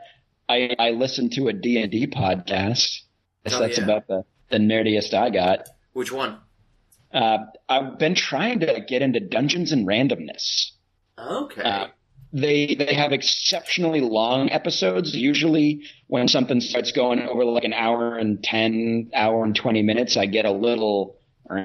[0.50, 3.02] I, I listened to a D and D podcast.
[3.46, 3.84] Guess Oh, that's yeah.
[3.84, 5.68] about the the nerdiest I got.
[5.94, 6.38] Which one?
[7.14, 10.72] Uh, I've been trying to get into Dungeons and Randomness.
[11.20, 11.62] Okay.
[11.62, 11.88] Uh,
[12.32, 15.16] they they have exceptionally long episodes.
[15.16, 20.18] Usually, when something starts going over like an hour and ten, hour and twenty minutes,
[20.18, 21.18] I get a little.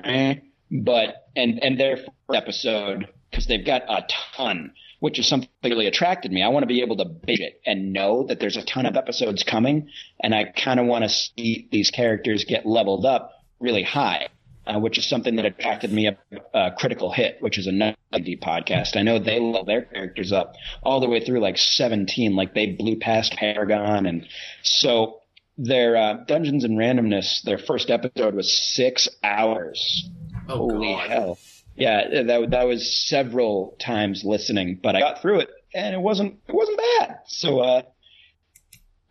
[0.05, 0.35] eh.
[0.71, 1.99] But and and their
[2.33, 4.05] episode because they've got a
[4.37, 6.43] ton, which is something that really attracted me.
[6.43, 8.97] I want to be able to binge it and know that there's a ton of
[8.97, 9.89] episodes coming,
[10.23, 14.29] and I kind of want to see these characters get leveled up really high
[14.69, 16.19] uh, which is something that attracted me up
[16.53, 18.97] uh, Critical Hit, which is another D podcast.
[18.97, 22.67] I know they level their characters up all the way through like 17, like they
[22.67, 24.05] blew past Paragon.
[24.07, 24.27] And
[24.63, 25.21] so
[25.57, 30.09] their uh, Dungeons and Randomness, their first episode was six hours.
[30.49, 31.11] oh, Holy God.
[31.11, 31.39] hell.
[31.79, 36.41] Yeah, that, that was several times listening, but I got through it and it wasn't,
[36.49, 37.19] it wasn't bad.
[37.27, 37.83] So, uh,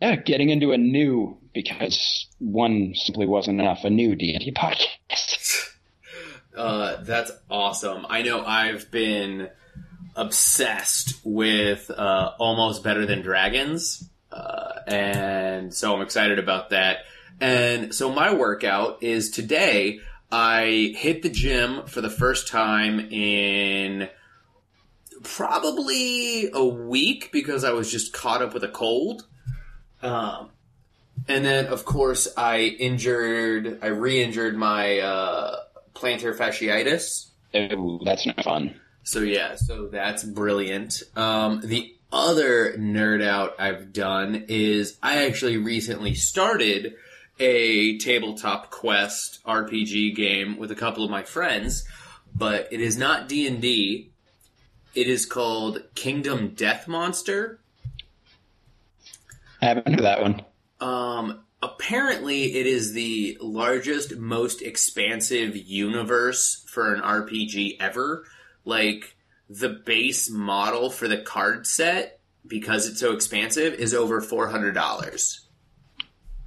[0.00, 5.64] yeah, getting into a new, because one simply wasn't enough, a new D&D podcast.
[6.56, 8.04] Uh, that's awesome.
[8.08, 9.48] I know I've been
[10.16, 16.98] obsessed with uh, Almost Better Than Dragons, uh, and so I'm excited about that.
[17.40, 20.00] And so my workout is today.
[20.30, 24.08] I hit the gym for the first time in
[25.22, 29.26] probably a week because I was just caught up with a cold.
[30.02, 30.50] Um,
[31.26, 35.56] and then, of course, I injured, I re-injured my uh,
[35.94, 37.28] plantar fasciitis.
[37.54, 38.74] Ooh, that's not fun.
[39.02, 41.02] So yeah, so that's brilliant.
[41.16, 46.94] Um, the other nerd out I've done is I actually recently started
[47.38, 51.86] a tabletop quest RPG game with a couple of my friends,
[52.34, 54.10] but it is not D and D.
[54.94, 57.60] It is called Kingdom Death Monster.
[59.60, 60.42] I haven't heard that one.
[60.80, 68.24] Um, apparently, it is the largest, most expansive universe for an RPG ever.
[68.64, 69.16] Like
[69.48, 74.72] the base model for the card set, because it's so expansive, is over four hundred
[74.72, 75.47] dollars.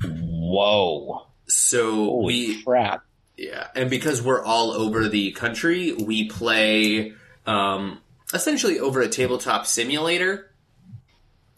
[0.03, 1.27] Whoa.
[1.47, 3.05] So Holy we crap.
[3.37, 7.13] Yeah, and because we're all over the country, we play
[7.45, 7.99] um,
[8.33, 10.51] essentially over a tabletop simulator,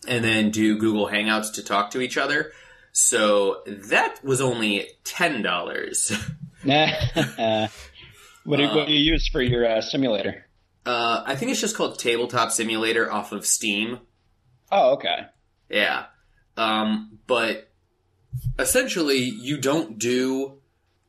[0.08, 2.52] and then do Google Hangouts to talk to each other.
[2.94, 6.12] So that was only ten dollars.
[8.46, 10.46] What, do, what do you use for your uh, simulator?
[10.86, 14.00] Uh, I think it's just called Tabletop Simulator off of Steam.
[14.72, 15.28] Oh, okay.
[15.70, 16.06] Yeah,
[16.58, 17.70] um, but
[18.58, 20.60] essentially, you don't do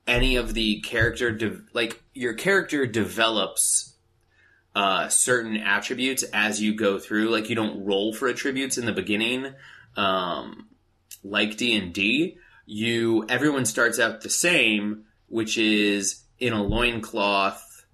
[0.06, 3.94] any of the character de- like your character develops
[4.74, 7.30] uh, certain attributes as you go through.
[7.30, 9.54] Like you don't roll for attributes in the beginning,
[9.96, 10.68] um,
[11.22, 12.38] like D and D.
[12.66, 17.86] You everyone starts out the same, which is in a loincloth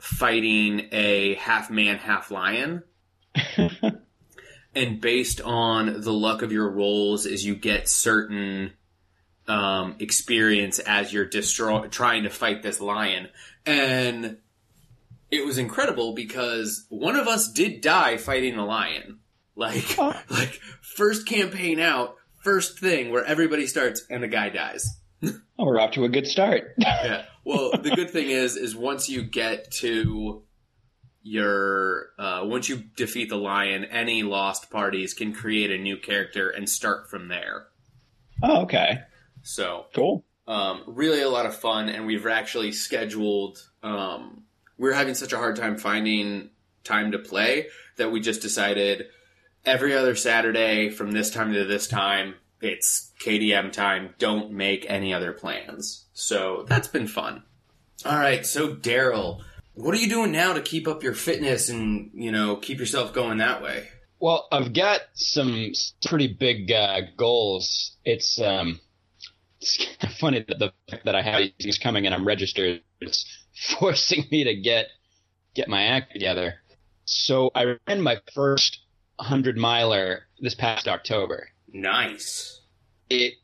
[0.00, 2.82] fighting a half man, half lion
[4.76, 8.72] and based on the luck of your rolls as you get certain
[9.46, 13.28] um, experience as you're destroy- trying to fight this lion
[13.66, 14.38] and
[15.30, 19.18] it was incredible because one of us did die fighting a lion
[19.56, 20.14] like Oh.
[20.30, 24.98] like first campaign out first thing where everybody starts and the guy dies
[25.58, 26.74] Oh, we're off to a good start.
[26.78, 27.24] yeah.
[27.44, 30.42] Well, the good thing is, is once you get to
[31.24, 36.48] your, uh, once you defeat the lion, any lost parties can create a new character
[36.50, 37.66] and start from there.
[38.42, 39.00] oh, okay.
[39.42, 40.24] So, Cool.
[40.46, 43.58] um, really a lot of fun, and we've actually scheduled.
[43.82, 44.44] Um,
[44.78, 46.50] we we're having such a hard time finding
[46.84, 49.06] time to play that we just decided
[49.64, 54.14] every other Saturday from this time to this time, it's KDM time.
[54.18, 56.04] Don't make any other plans.
[56.12, 57.42] So that's been fun.
[58.04, 59.42] All right, so Darrell,
[59.74, 63.12] what are you doing now to keep up your fitness and you know keep yourself
[63.12, 63.88] going that way?
[64.20, 65.72] Well, I've got some
[66.06, 67.96] pretty big uh, goals.
[68.04, 68.80] It's um,
[69.60, 72.26] it's kind of funny that the fact that I have these things coming and I'm
[72.26, 72.82] registered.
[73.00, 73.24] It's
[73.78, 74.86] forcing me to get
[75.54, 76.54] get my act together.
[77.04, 78.80] So I ran my first
[79.20, 81.48] hundred miler this past October.
[81.72, 82.60] Nice,
[83.10, 83.34] It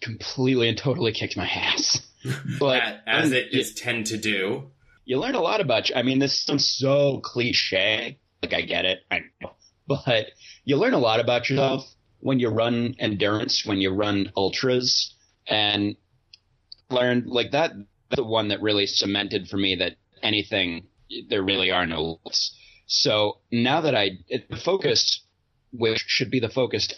[0.00, 2.02] completely and totally kicked my ass.
[2.58, 4.70] But as, as it you- tend to do.
[5.06, 5.94] You learn a lot about you.
[5.94, 8.18] I mean, this sounds so cliche.
[8.42, 9.52] Like I get it, I know,
[9.88, 10.26] but
[10.64, 11.86] you learn a lot about yourself
[12.20, 15.14] when you run endurance, when you run ultras,
[15.46, 15.96] and
[16.90, 17.72] learned like that.
[18.10, 20.86] The one that really cemented for me that anything
[21.28, 22.56] there really are no limits.
[22.86, 25.24] So now that I the focus,
[25.72, 26.88] which should be the focus,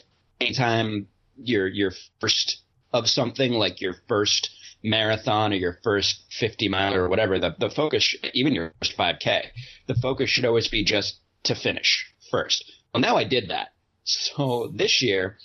[0.40, 4.51] anytime you're you're first of something like your first
[4.83, 9.47] marathon or your first 50 mile or whatever, the, the focus, even your first 5K,
[9.87, 12.64] the focus should always be just to finish first.
[12.93, 13.69] Well, now I did that.
[14.05, 15.38] So this year,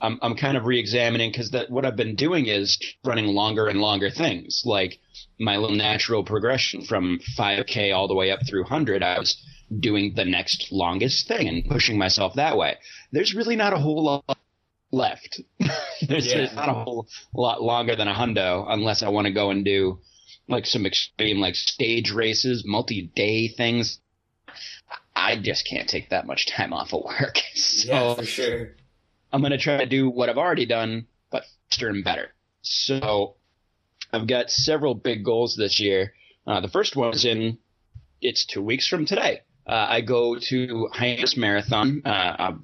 [0.00, 4.10] I'm, I'm kind of re-examining because what I've been doing is running longer and longer
[4.10, 4.62] things.
[4.64, 4.98] Like
[5.38, 9.36] my little natural progression from 5K all the way up through 100, I was
[9.80, 12.76] doing the next longest thing and pushing myself that way.
[13.12, 14.38] There's really not a whole lot
[14.90, 15.40] left.
[16.08, 16.38] there's, Yeah.
[16.38, 19.64] there's not a whole lot longer than a hundo unless I want to go and
[19.64, 20.00] do
[20.48, 24.00] like some extreme like stage races, multi-day things.
[25.14, 27.38] I just can't take that much time off of work.
[27.54, 28.74] So sure.
[29.32, 32.32] I'm going to try to do what I've already done, but faster and better.
[32.62, 33.34] So
[34.12, 36.14] I've got several big goals this year.
[36.46, 37.58] Uh, the first one is in,
[38.22, 39.42] it's two weeks from today.
[39.68, 42.00] Uh, I go to Hyannis Marathon.
[42.04, 42.54] Uh,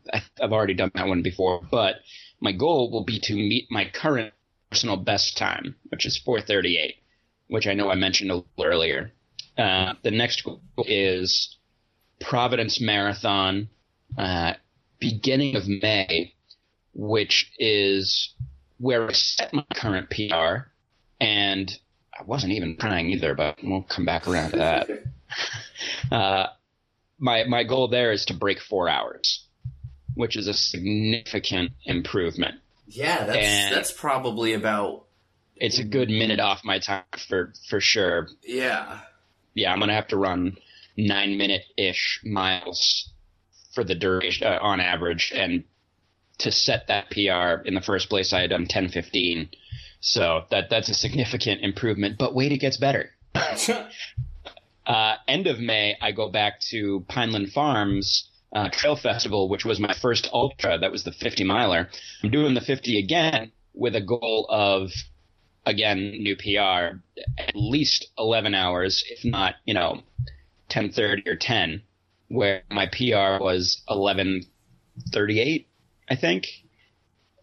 [0.40, 1.96] I've, already done that one before, but
[2.40, 4.32] my goal will be to meet my current
[4.70, 6.96] personal best time, which is 438,
[7.48, 9.12] which I know I mentioned a little earlier.
[9.58, 11.58] Uh, the next goal is
[12.20, 13.68] Providence Marathon,
[14.16, 14.54] uh,
[14.98, 16.32] beginning of May,
[16.94, 18.32] which is
[18.78, 20.70] where I set my current PR,
[21.20, 21.70] and
[22.18, 24.88] I wasn't even trying either, but we'll come back around to that.
[26.10, 26.46] Uh,
[27.18, 29.46] my my goal there is to break four hours,
[30.14, 32.56] which is a significant improvement.
[32.86, 35.06] Yeah, that's And- that's probably about
[35.56, 38.28] It's a good minute off my time for for sure.
[38.42, 39.00] yeah.
[39.54, 40.56] Yeah, I'm gonna have to run
[40.96, 43.10] nine minute ish miles
[43.72, 45.64] for the duration uh, on average, and
[46.38, 47.62] to set that PR.
[47.66, 49.48] In the first place, I had done 10:15,
[50.00, 52.18] so that that's a significant improvement.
[52.18, 53.12] But wait, it gets better.
[54.86, 59.80] Uh, end of May, I go back to Pineland Farms uh, Trail Festival, which was
[59.80, 60.78] my first ultra.
[60.78, 61.88] That was the 50 miler.
[62.22, 64.90] I'm doing the 50 again with a goal of,
[65.66, 67.00] again, new PR,
[67.38, 70.02] at least 11 hours, if not, you know,
[70.70, 71.82] 10:30 or 10,
[72.28, 75.66] where my PR was 11:38,
[76.08, 76.48] I think.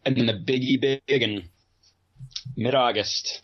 [0.06, 1.50] And then the biggie big in
[2.56, 3.42] mid August,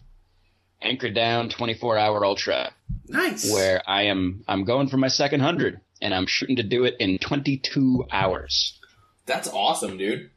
[0.82, 2.72] anchored down 24 hour ultra
[3.08, 3.52] Nice.
[3.52, 6.96] where I am I'm going for my second hundred and I'm shooting to do it
[7.00, 8.80] in 22 hours.
[9.26, 10.30] That's awesome, dude.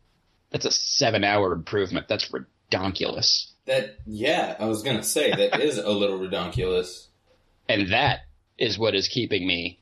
[0.51, 2.09] That's a seven hour improvement.
[2.09, 3.53] That's redonkulous.
[3.67, 7.07] That yeah, I was gonna say that is a little redonkulous.
[7.69, 8.21] And that
[8.59, 9.81] is what is keeping me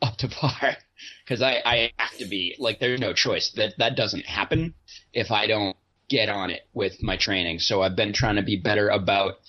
[0.00, 0.76] up to par.
[1.24, 3.50] Because I, I have to be like there's no choice.
[3.56, 4.74] That that doesn't happen
[5.12, 5.76] if I don't
[6.08, 7.58] get on it with my training.
[7.58, 9.40] So I've been trying to be better about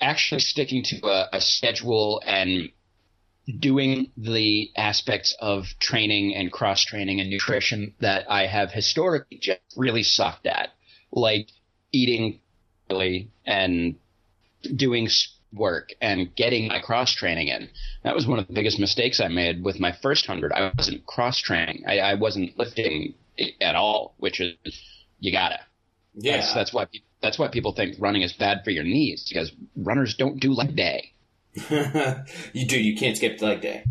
[0.00, 2.70] actually sticking to a, a schedule and
[3.58, 9.60] doing the aspects of training and cross training and nutrition that I have historically just
[9.76, 10.70] really sucked at,
[11.12, 11.48] like
[11.92, 12.40] eating
[12.88, 13.96] really and
[14.76, 15.08] doing
[15.52, 17.68] work and getting my cross training in.
[18.04, 20.52] That was one of the biggest mistakes I made with my first hundred.
[20.52, 21.84] I wasn't cross training.
[21.88, 23.14] I, I wasn't lifting
[23.60, 24.54] at all, which is
[25.18, 25.60] you gotta.
[26.14, 26.36] Yeah.
[26.36, 29.52] That's, that's why pe- that's why people think running is bad for your knees because
[29.76, 31.12] runners don't do leg day.
[32.52, 32.80] you do.
[32.80, 33.84] You can't skip leg day.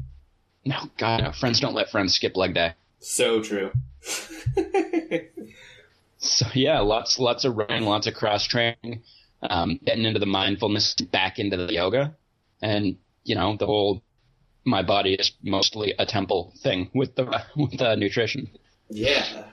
[0.65, 1.31] No, God, no.
[1.31, 2.73] Friends don't let friends skip leg day.
[2.99, 3.71] So true.
[6.19, 9.03] So yeah, lots lots of running, lots of cross training,
[9.41, 12.15] um, getting into the mindfulness, back into the yoga,
[12.61, 14.03] and you know the whole
[14.65, 18.49] my body is mostly a temple thing with the with the nutrition.
[18.89, 19.45] yeah.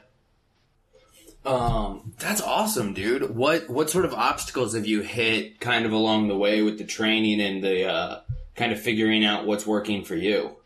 [1.46, 3.34] Um, that's awesome, dude.
[3.34, 6.84] What what sort of obstacles have you hit kind of along the way with the
[6.84, 8.20] training and the uh,
[8.56, 10.56] kind of figuring out what's working for you?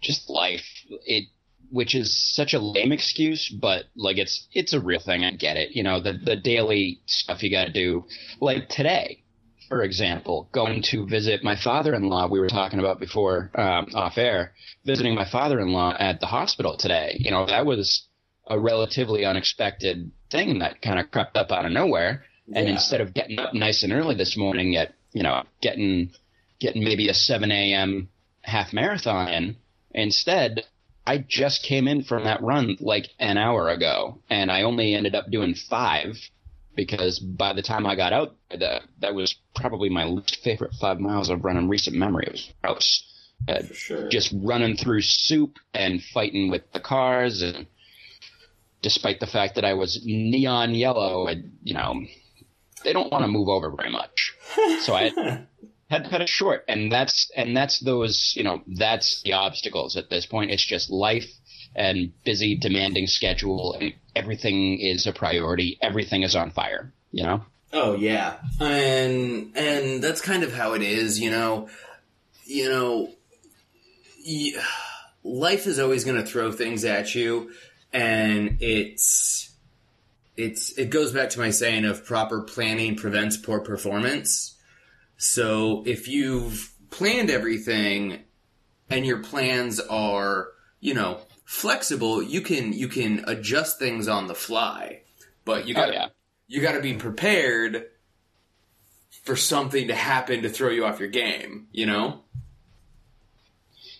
[0.00, 0.66] Just life,
[1.06, 1.28] it
[1.70, 5.24] which is such a lame excuse, but like it's it's a real thing.
[5.24, 5.70] I get it.
[5.70, 8.06] You know the the daily stuff you got to do,
[8.40, 9.20] like today.
[9.68, 14.52] For example, going to visit my father-in-law, we were talking about before um, off air,
[14.84, 17.16] visiting my father-in-law at the hospital today.
[17.18, 18.06] You know, that was
[18.46, 22.24] a relatively unexpected thing that kind of crept up out of nowhere.
[22.54, 22.72] And Yeah.
[22.74, 26.10] instead of getting up nice and early this morning, at you know, getting
[26.60, 28.08] getting maybe a 7 a.m.
[28.42, 29.56] half marathon in,
[29.92, 30.64] instead
[31.06, 35.14] I just came in from that run like an hour ago, and I only ended
[35.14, 36.16] up doing five
[36.74, 40.98] because by the time I got out, that that was probably my least favorite five
[41.00, 42.26] miles I've run in recent memory.
[42.26, 43.10] It was gross.
[43.46, 44.08] Uh, sure.
[44.08, 47.66] just running through soup and fighting with the cars and
[48.84, 52.04] despite the fact that I was neon yellow and you know
[52.84, 54.36] they don't want to move over very much.
[54.82, 55.48] So I had,
[55.90, 56.64] had to cut it short.
[56.68, 60.52] And that's and that's those you know that's the obstacles at this point.
[60.52, 61.28] It's just life
[61.74, 65.78] and busy demanding schedule and everything is a priority.
[65.82, 67.44] Everything is on fire you know?
[67.72, 71.68] Oh yeah, and and that's kind of how it is, you know.
[72.44, 73.10] You know,
[74.26, 74.52] y-
[75.24, 77.52] life is always going to throw things at you,
[77.94, 79.54] and it's
[80.36, 84.56] it's it goes back to my saying of proper planning prevents poor performance.
[85.16, 88.24] So if you've planned everything
[88.90, 90.48] and your plans are,
[90.80, 95.02] you know, flexible, you can you can adjust things on the fly.
[95.44, 96.08] But you oh got yeah
[96.48, 97.86] you got to be prepared
[99.22, 102.20] for something to happen to throw you off your game, you know?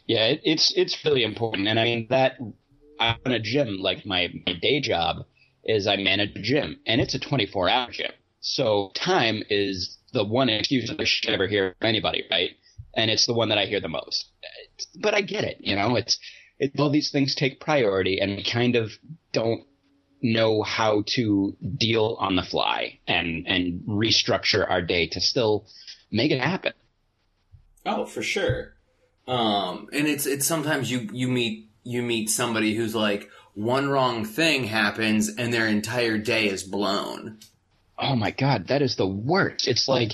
[0.07, 2.37] Yeah, it, it's it's really important, and I mean that
[3.01, 3.79] I'm in a gym.
[3.79, 5.25] Like my my day job
[5.65, 8.13] is I manage a gym, and it's a 24 hour gym.
[8.41, 12.51] So time is the one excuse I should ever hear from anybody, right?
[12.95, 14.27] And it's the one that I hear the most.
[15.01, 15.97] But I get it, you know.
[15.97, 16.19] It's
[16.59, 18.93] it, all these things take priority, and we kind of
[19.33, 19.63] don't
[20.23, 25.67] know how to deal on the fly and and restructure our day to still
[26.11, 26.73] make it happen.
[27.85, 28.75] Oh, for sure.
[29.27, 34.25] Um, and it's it's sometimes you you meet you meet somebody who's like one wrong
[34.25, 37.39] thing happens and their entire day is blown.
[37.97, 39.69] Oh my god, that is the worst.
[39.69, 40.13] It's like,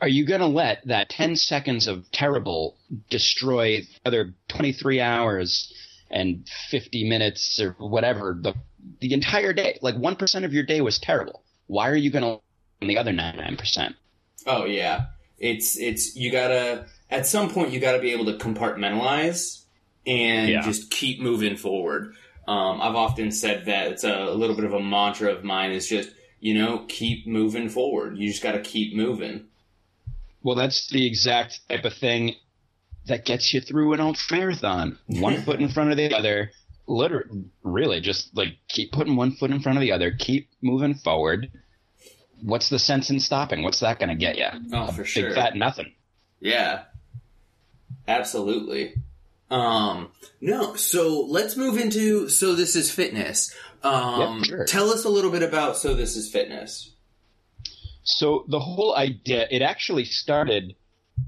[0.00, 2.76] are you gonna let that 10 seconds of terrible
[3.08, 5.72] destroy the other 23 hours
[6.10, 8.54] and 50 minutes or whatever, the,
[9.00, 9.78] the entire day?
[9.80, 11.42] Like 1% of your day was terrible.
[11.66, 12.40] Why are you gonna
[12.82, 13.94] on the other 99%?
[14.46, 15.06] Oh yeah.
[15.38, 19.63] It's it's you gotta at some point you gotta be able to compartmentalize
[20.06, 20.62] and Yeah.
[20.62, 22.14] just keep moving forward.
[22.46, 25.72] Um, I've often said that it's a, a little bit of a mantra of mine
[25.72, 28.18] is just, you know, keep moving forward.
[28.18, 29.46] You just got to keep moving.
[30.42, 32.34] Well, that's the exact type of thing
[33.06, 34.98] that gets you through an ultra marathon.
[35.06, 36.50] One foot in front of the other.
[36.86, 40.10] Literally, really, just like keep putting one foot in front of the other.
[40.10, 41.50] Keep moving forward.
[42.42, 43.62] What's the sense in stopping?
[43.62, 44.48] What's that going to get you?
[44.70, 45.28] Oh, for sure.
[45.28, 45.92] Big fat nothing.
[46.40, 46.82] Yeah.
[48.06, 48.94] Absolutely.
[49.50, 53.54] Um, no, so let's move into So This Is Fitness.
[53.82, 54.64] Um, Yep, sure.
[54.64, 56.92] tell us a little bit about So This Is Fitness.
[58.02, 60.74] So the whole idea, it actually started,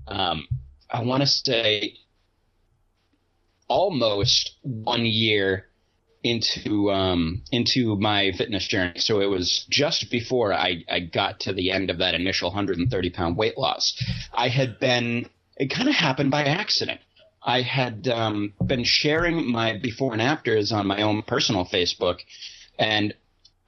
[0.06, 0.46] um,
[0.90, 1.94] I want to say,
[3.68, 5.66] almost one year
[6.22, 8.98] into um, into my fitness journey.
[8.98, 13.10] So it was just before I, I got to the end of that initial 130
[13.10, 14.02] pound weight loss.
[14.32, 17.00] I had been, it kind of happened by accident.
[17.46, 22.18] I had um, been sharing my before and afters on my own personal Facebook,
[22.76, 23.14] and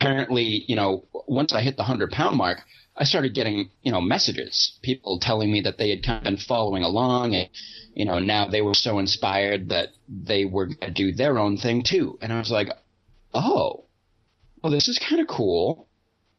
[0.01, 2.62] apparently, you know, once I hit the 100 pound mark,
[2.97, 6.37] I started getting, you know, messages, people telling me that they had kind of been
[6.37, 7.49] following along and,
[7.95, 11.57] you know, now they were so inspired that they were going to do their own
[11.57, 12.18] thing too.
[12.20, 12.68] And I was like,
[13.33, 13.85] oh,
[14.62, 15.89] well, this is kind of cool.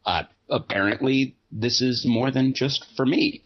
[0.04, 3.44] Uh, apparently this is more than just for me.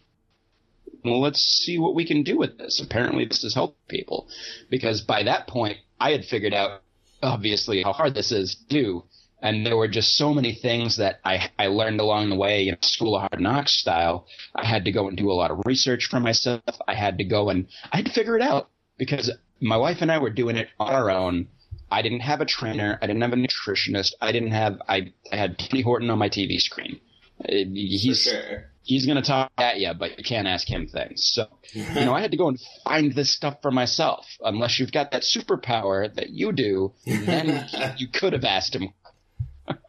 [1.05, 2.81] Well, let's see what we can do with this.
[2.81, 4.27] Apparently this is helping people
[4.69, 6.81] because by that point I had figured out
[7.21, 9.03] obviously how hard this is to do
[9.41, 12.77] and there were just so many things that I, I learned along the way, know,
[12.81, 14.25] school of hard knocks style.
[14.55, 16.63] I had to go and do a lot of research for myself.
[16.87, 19.31] I had to go and I had to figure it out because
[19.61, 21.47] my wife and I were doing it on our own.
[21.91, 22.97] I didn't have a trainer.
[23.01, 24.13] I didn't have a nutritionist.
[24.19, 24.81] I didn't have.
[24.89, 26.99] I, I had Tony Horton on my TV screen.
[27.39, 28.71] Uh, He's sure.
[28.85, 31.25] He's going to talk at you, but you can't ask him things.
[31.25, 34.25] So, you know, I had to go and find this stuff for myself.
[34.41, 37.67] Unless you've got that superpower that you do, then
[37.97, 38.89] you could have asked him.
[39.67, 39.79] but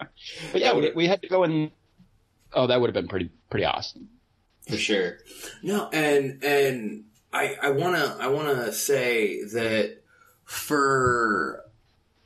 [0.55, 1.71] yeah, we, we had to go and
[2.55, 4.09] oh, that would have been pretty pretty awesome.
[4.69, 5.19] For sure.
[5.63, 9.99] No, and and I I wanna I wanna say that
[10.45, 11.63] for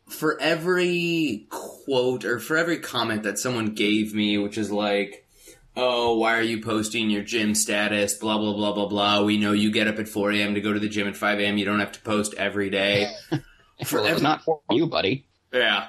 [0.08, 5.26] for every quote or for every comment that someone gave me, which is like,
[5.82, 8.14] oh, why are you posting your gym status?
[8.14, 9.22] Blah blah blah blah blah.
[9.22, 10.54] We know you get up at four a.m.
[10.54, 11.56] to go to the gym at five a.m.
[11.58, 13.10] You don't have to post every day.
[13.86, 15.26] For Well, it's not for you, buddy.
[15.52, 15.88] yeah.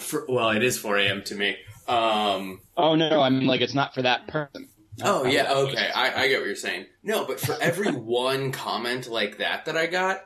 [0.00, 1.22] For, well, it is four a.m.
[1.24, 1.56] to me.
[1.88, 4.68] Um, Oh no, I mean like it's not for that person.
[5.02, 5.90] Oh yeah, okay.
[5.92, 6.86] I, I get what you're saying.
[7.02, 10.22] No, but for every one comment like that that I got,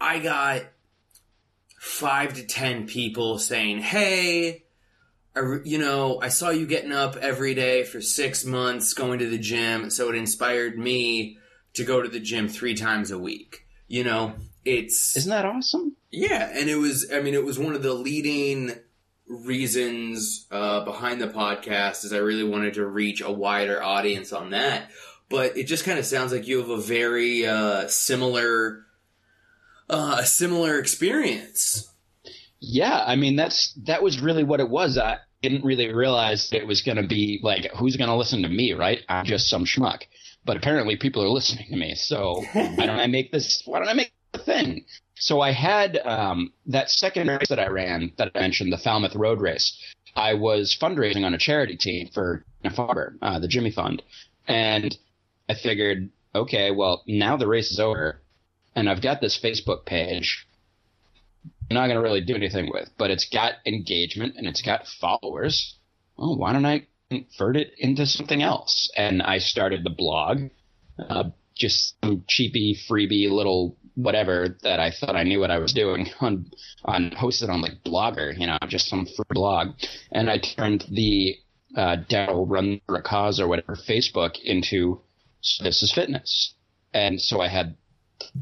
[0.00, 0.62] I got
[1.80, 4.64] five to ten people saying, "Hey,
[5.36, 9.28] I you know, I saw you getting up every day for six months, going to
[9.28, 11.38] the gym, so it inspired me
[11.74, 15.96] to go to the gym three times a week." You know, it's Isn't that awesome?
[16.10, 17.10] yeah, and it was.
[17.12, 18.72] I mean, it was one of the leading
[19.26, 22.04] reasons uh, behind the podcast.
[22.04, 24.90] Is I really wanted to reach a wider audience on that.
[25.28, 28.84] But it just kind of sounds like you have a very uh, similar,
[29.88, 31.89] uh, a similar experience.
[32.60, 34.98] Yeah, I mean that's that was really what it was.
[34.98, 38.48] I didn't really realize it was going to be like who's going to listen to
[38.48, 39.00] me, right?
[39.08, 40.02] I'm just some schmuck.
[40.44, 41.94] But apparently people are listening to me.
[41.94, 44.84] So why don't I make this why don't I make the thing?
[45.16, 49.14] So I had um, that second race that I ran that I mentioned, the Falmouth
[49.14, 49.78] Road Race.
[50.16, 54.02] I was fundraising on a charity team for Farber, uh, the Jimmy Fund,
[54.48, 54.96] and
[55.48, 58.20] I figured, okay, well now the race is over,
[58.74, 60.46] and I've got this Facebook page
[61.70, 65.76] not going to really do anything with, but it's got engagement and it's got followers.
[66.16, 68.90] Well, why don't I convert it into something else?
[68.96, 70.50] And I started the blog,
[70.98, 75.72] uh, just some cheapy, freebie little whatever that I thought I knew what I was
[75.72, 76.50] doing on
[76.84, 79.68] on hosted on like Blogger, you know, just some free blog.
[80.10, 81.36] And I turned the
[81.76, 85.00] uh, Darrell Run for a Cause or whatever Facebook into
[85.60, 86.54] This is Fitness.
[86.92, 87.76] And so I had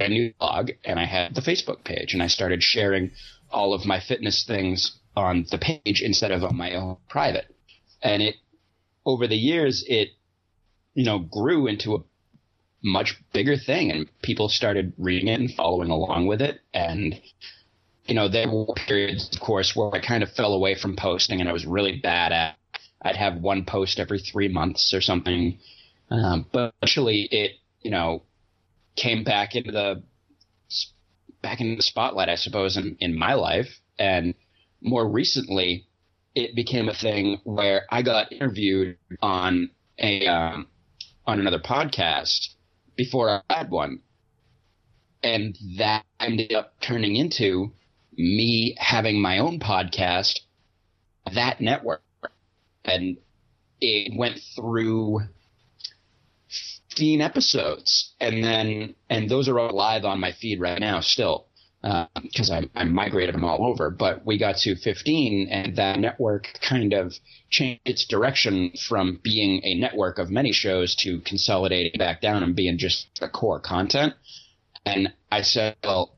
[0.01, 3.11] a new blog and I had the Facebook page and I started sharing
[3.51, 7.47] all of my fitness things on the page instead of on my own private.
[8.03, 8.37] And it
[9.05, 10.11] over the years it
[10.95, 11.99] you know grew into a
[12.83, 17.21] much bigger thing and people started reading it and following along with it and
[18.07, 21.41] you know there were periods of course where I kind of fell away from posting
[21.41, 22.57] and I was really bad at
[23.03, 25.59] I'd have one post every 3 months or something
[26.11, 28.23] um, but actually it you know
[28.99, 30.03] came back into the
[31.43, 33.69] back into the spotlight, I suppose, in, in my life.
[33.99, 34.35] And
[34.81, 35.87] more recently,
[36.35, 40.67] it became a thing where I got interviewed on a um,
[41.27, 42.49] on another podcast
[42.97, 44.01] before I had one,
[45.23, 47.73] and that ended up turning into
[48.17, 50.41] me having my own podcast,
[51.33, 52.03] that network.
[52.85, 53.19] And
[53.81, 55.21] it went through
[56.99, 58.13] 15 episodes.
[58.21, 61.47] And then, and those are all live on my feed right now still
[61.81, 63.89] because uh, I, I migrated them all over.
[63.89, 67.15] But we got to 15, and that network kind of
[67.51, 72.57] changed its direction from being a network of many shows to consolidating back down and
[72.57, 74.15] being just the core content.
[74.85, 76.17] And I said, well,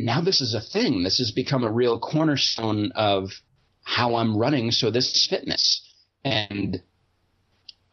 [0.00, 1.04] now this is a thing.
[1.04, 3.30] This has become a real cornerstone of
[3.84, 4.72] how I'm running.
[4.72, 5.80] So this is fitness,
[6.24, 6.82] and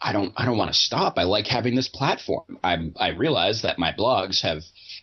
[0.06, 1.18] I don't I don't want to stop.
[1.18, 2.60] I like having this platform.
[2.64, 4.62] I I realize that my blogs have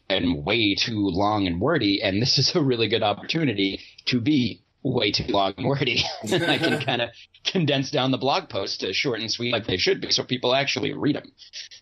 [0.09, 4.62] been way too long and wordy, and this is a really good opportunity to be
[4.84, 6.05] way too long and wordy.
[6.22, 7.11] I can kind of
[7.44, 10.55] condense down the blog posts to short and sweet like they should be, so people
[10.55, 11.32] actually read them.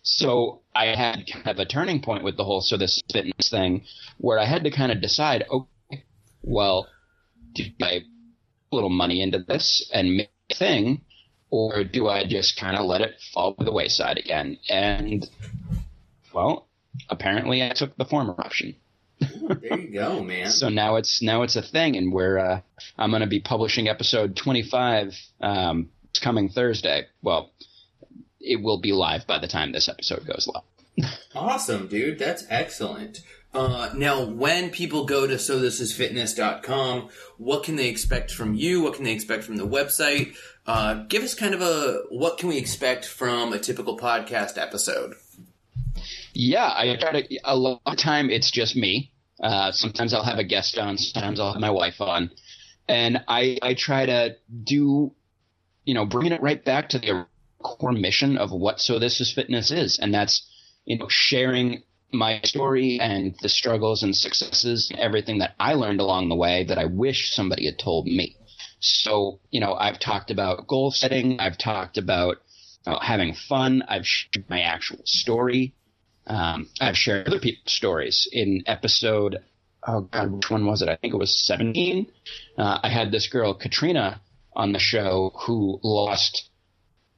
[0.01, 3.83] So I had kind of a turning point with the whole so this fitness thing,
[4.17, 6.05] where I had to kind of decide, okay,
[6.41, 6.87] well,
[7.53, 11.01] do I put a little money into this and make a thing,
[11.51, 14.57] or do I just kind of let it fall by the wayside again?
[14.69, 15.29] And
[16.33, 16.67] well,
[17.09, 18.75] apparently I took the former option.
[19.19, 20.47] there you go, man.
[20.49, 22.61] so now it's now it's a thing, and we're uh,
[22.97, 25.15] I'm going to be publishing episode 25.
[25.41, 27.05] Um, it's coming Thursday.
[27.21, 27.51] Well,
[28.39, 31.11] it will be live by the time this episode goes live.
[31.35, 32.17] awesome, dude.
[32.17, 33.21] That's excellent.
[33.53, 35.59] Uh, now, when people go to so
[37.37, 38.81] what can they expect from you?
[38.81, 40.35] What can they expect from the website?
[40.65, 45.15] Uh, give us kind of a what can we expect from a typical podcast episode?
[46.33, 47.39] Yeah, I try to.
[47.43, 49.11] A lot of time it's just me.
[49.41, 50.97] Uh, sometimes I'll have a guest on.
[50.97, 52.31] Sometimes I'll have my wife on,
[52.87, 55.11] and I I try to do,
[55.83, 57.25] you know, bringing it right back to the
[57.61, 60.47] core mission of what So This Is Fitness is, and that's
[60.85, 61.83] you know sharing
[62.13, 66.65] my story and the struggles and successes and everything that I learned along the way
[66.65, 68.35] that I wish somebody had told me.
[68.79, 71.39] So, you know, I've talked about goal setting.
[71.39, 72.37] I've talked about
[72.85, 73.83] uh, having fun.
[73.87, 75.75] I've shared my actual story.
[76.27, 79.37] Um, I've shared other people's stories in episode.
[79.87, 80.89] Oh God, which one was it?
[80.89, 82.07] I think it was 17.
[82.57, 84.21] Uh, I had this girl, Katrina,
[84.53, 86.49] on the show who lost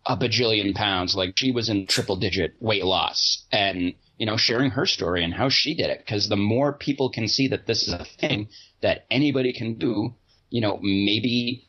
[0.06, 1.16] a bajillion pounds.
[1.16, 5.34] Like she was in triple digit weight loss and, you know, sharing her story and
[5.34, 6.06] how she did it.
[6.08, 8.50] Cause the more people can see that this is a thing
[8.82, 10.14] that anybody can do,
[10.50, 11.68] you know, maybe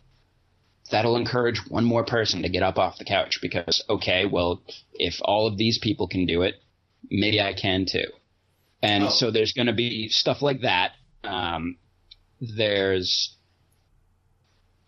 [0.91, 5.17] that'll encourage one more person to get up off the couch because, okay, well, if
[5.23, 6.57] all of these people can do it,
[7.11, 8.07] maybe I can too.
[8.83, 9.09] And oh.
[9.09, 10.93] so there's going to be stuff like that.
[11.23, 11.79] Um,
[12.41, 13.37] there's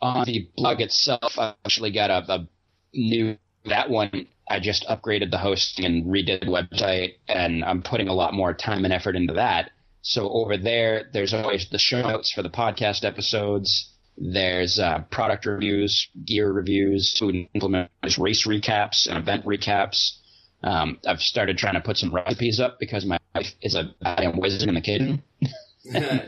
[0.00, 2.48] on the blog itself, I actually got a, a
[2.94, 8.08] new, that one, I just upgraded the hosting and redid the website and I'm putting
[8.08, 9.70] a lot more time and effort into that.
[10.02, 13.90] So over there, there's always the show notes for the podcast episodes.
[14.16, 20.18] There's uh, product reviews, gear reviews, food implements, race recaps, and event recaps.
[20.62, 24.38] Um, I've started trying to put some recipes up because my wife is a goddamn
[24.38, 25.22] wizard in the kitchen.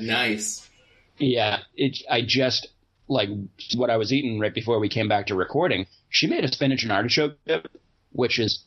[0.00, 0.68] nice.
[1.18, 2.68] Yeah, it, I just
[3.08, 3.30] like
[3.76, 5.86] what I was eating right before we came back to recording.
[6.08, 7.68] She made a spinach and artichoke dip,
[8.12, 8.64] which is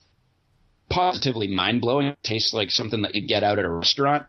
[0.89, 2.08] positively mind blowing.
[2.08, 4.26] It tastes like something that you get out at a restaurant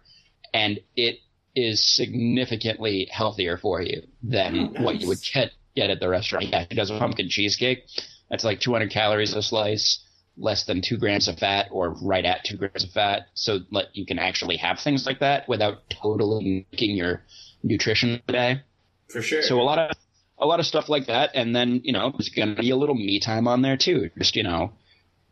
[0.55, 1.19] and it
[1.55, 4.83] is significantly healthier for you than oh, nice.
[4.83, 6.47] what you would get get at the restaurant.
[6.47, 7.85] Yeah, he does a pumpkin cheesecake.
[8.31, 10.05] That's like 200 calories a slice,
[10.37, 13.29] less than two grams of fat, or right at two grams of fat.
[13.35, 17.23] So like you can actually have things like that without totally making your
[17.63, 18.63] nutrition day.
[19.09, 19.43] For sure.
[19.43, 19.97] So a lot of
[20.43, 22.95] a lot of stuff like that, and then you know there's gonna be a little
[22.95, 24.11] me time on there too.
[24.18, 24.72] Just you know,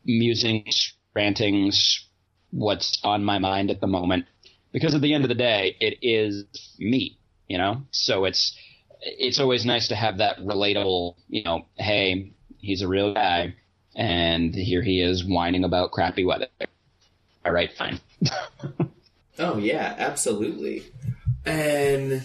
[0.04, 2.06] musings, rantings,
[2.50, 4.24] what's on my mind at the moment
[4.72, 6.44] because at the end of the day, it is
[6.78, 7.82] me, you know.
[7.90, 8.56] So it's
[9.00, 11.66] it's always nice to have that relatable, you know.
[11.76, 13.54] Hey, he's a real guy,
[13.96, 16.48] and here he is whining about crappy weather.
[17.44, 18.00] All right, fine.
[19.38, 20.84] oh yeah, absolutely,
[21.44, 22.22] and.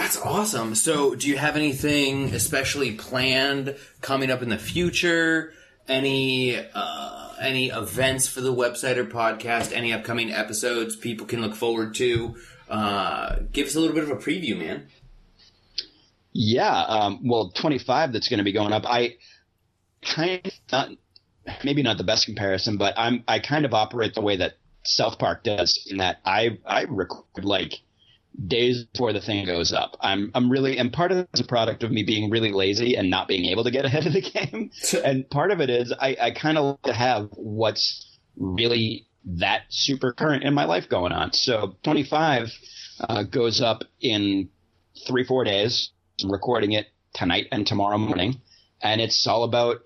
[0.00, 0.74] That's awesome.
[0.76, 5.52] So, do you have anything especially planned coming up in the future?
[5.86, 11.54] Any uh, any events for the website or podcast, any upcoming episodes people can look
[11.54, 12.34] forward to?
[12.66, 14.86] Uh, give us a little bit of a preview, man.
[16.32, 18.86] Yeah, um, well, 25 that's going to be going up.
[18.86, 19.16] I
[20.00, 20.88] kind of not,
[21.62, 25.18] maybe not the best comparison, but I'm I kind of operate the way that South
[25.18, 27.74] Park does in that I I record like
[28.46, 29.96] days before the thing goes up.
[30.00, 33.10] I'm I'm really and part of it's a product of me being really lazy and
[33.10, 34.70] not being able to get ahead of the game.
[35.04, 39.62] and part of it is I, I kind of like to have what's really that
[39.68, 41.32] super current in my life going on.
[41.32, 42.52] So 25
[43.00, 44.48] uh, goes up in
[45.06, 45.90] three, four days.
[46.22, 48.40] I'm recording it tonight and tomorrow morning.
[48.82, 49.82] And it's all about,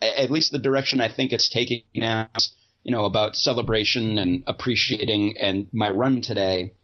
[0.00, 2.28] at least the direction I think it's taking now,
[2.82, 5.36] you know, about celebration and appreciating.
[5.38, 6.74] And my run today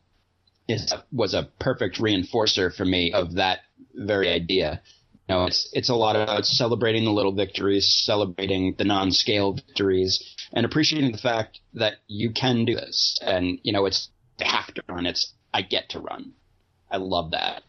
[0.68, 3.60] is was a perfect reinforcer for me of that
[3.94, 4.80] very idea.
[5.28, 10.36] You know, it's it's a lot about celebrating the little victories, celebrating the non-scale victories,
[10.52, 13.18] and appreciating the fact that you can do this.
[13.22, 14.10] And you know, it's
[14.40, 15.06] I have to run.
[15.06, 16.32] It's I get to run.
[16.90, 17.62] I love that.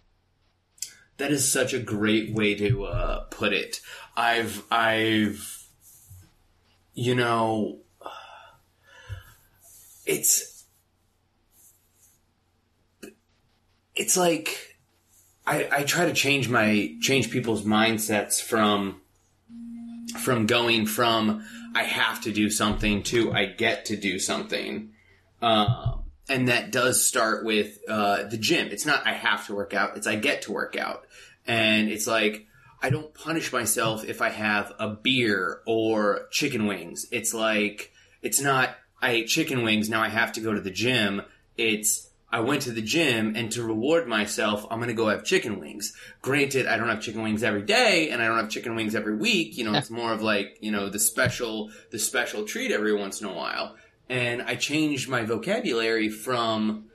[1.17, 3.79] That is such a great way to uh, put it.
[4.17, 5.65] I've I've
[6.93, 7.79] you know
[10.05, 10.52] it's
[13.95, 14.77] it's like
[15.45, 19.01] I, I try to change my change people's mindsets from
[20.19, 24.91] from going from I have to do something to I get to do something.
[25.41, 28.69] Um, and that does start with uh, the gym.
[28.71, 31.05] It's not I have to work out, it's I get to work out.
[31.45, 32.47] And it's like
[32.81, 37.05] I don't punish myself if I have a beer or chicken wings.
[37.11, 37.91] It's like
[38.21, 41.21] it's not I ate chicken wings, now I have to go to the gym.
[41.57, 45.23] It's I went to the gym and to reward myself, I'm going to go have
[45.23, 45.93] chicken wings.
[46.23, 49.15] Granted, I don't have chicken wings every day and I don't have chicken wings every
[49.15, 49.55] week.
[49.55, 53.21] You know, it's more of like, you know, the special, the special treat every once
[53.21, 53.75] in a while.
[54.09, 56.85] And I changed my vocabulary from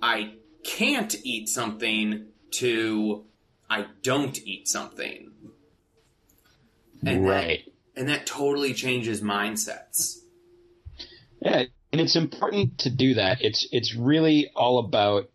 [0.00, 3.24] I can't eat something to
[3.68, 5.32] I don't eat something.
[7.04, 7.64] And right.
[7.64, 10.18] That, and that totally changes mindsets.
[11.42, 11.64] Yeah,
[11.94, 13.40] and it's important to do that.
[13.40, 15.30] It's it's really all about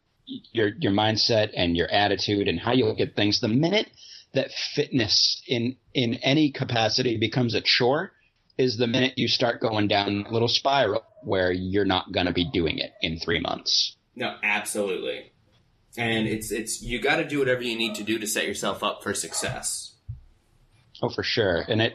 [0.52, 3.40] your your mindset and your attitude and how you look at things.
[3.40, 3.90] The minute
[4.34, 8.12] that fitness in in any capacity becomes a chore
[8.58, 12.34] is the minute you start going down a little spiral where you're not going to
[12.34, 13.96] be doing it in 3 months.
[14.18, 15.32] No, absolutely.
[15.98, 18.84] And it's it's you got to do whatever you need to do to set yourself
[18.84, 19.94] up for success.
[21.02, 21.64] Oh, for sure.
[21.70, 21.94] And it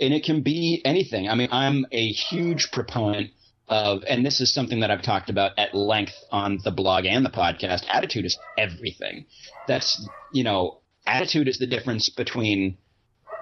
[0.00, 1.28] and it can be anything.
[1.28, 3.32] I mean, I'm a huge proponent
[3.68, 7.24] of, and this is something that I've talked about at length on the blog and
[7.24, 7.84] the podcast.
[7.88, 9.26] Attitude is everything.
[9.66, 12.78] That's, you know, attitude is the difference between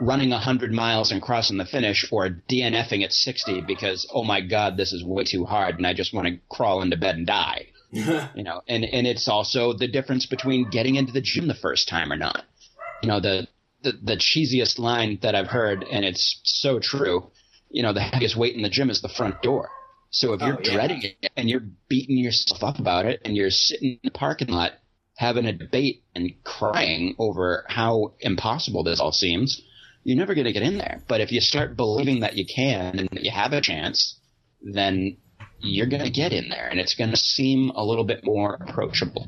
[0.01, 4.77] running 100 miles and crossing the finish or DNFing at 60 because, oh my God,
[4.77, 7.67] this is way too hard and I just want to crawl into bed and die.
[7.93, 11.89] you know, and, and it's also the difference between getting into the gym the first
[11.89, 12.45] time or not.
[13.03, 13.47] You know, the,
[13.83, 17.31] the, the cheesiest line that I've heard, and it's so true,
[17.71, 19.71] you know, the heaviest weight in the gym is the front door.
[20.15, 20.73] So if you're Oh, yeah.
[20.75, 24.47] dreading it and you're beating yourself up about it and you're sitting in the parking
[24.47, 24.75] lot
[25.17, 29.61] having a debate and crying over how impossible this all seems,
[30.05, 31.03] you're never going to get in there.
[31.09, 34.21] But if you start believing that you can and that you have a chance,
[34.63, 35.17] then
[35.59, 38.55] you're going to get in there and it's going to seem a little bit more
[38.55, 39.27] approachable.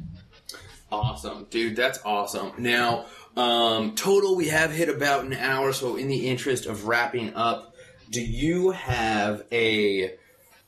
[0.92, 1.74] Awesome, dude.
[1.74, 2.52] That's awesome.
[2.58, 3.06] Now,
[3.36, 5.72] um, total, we have hit about an hour.
[5.72, 7.74] So, in the interest of wrapping up,
[8.10, 10.14] do you have a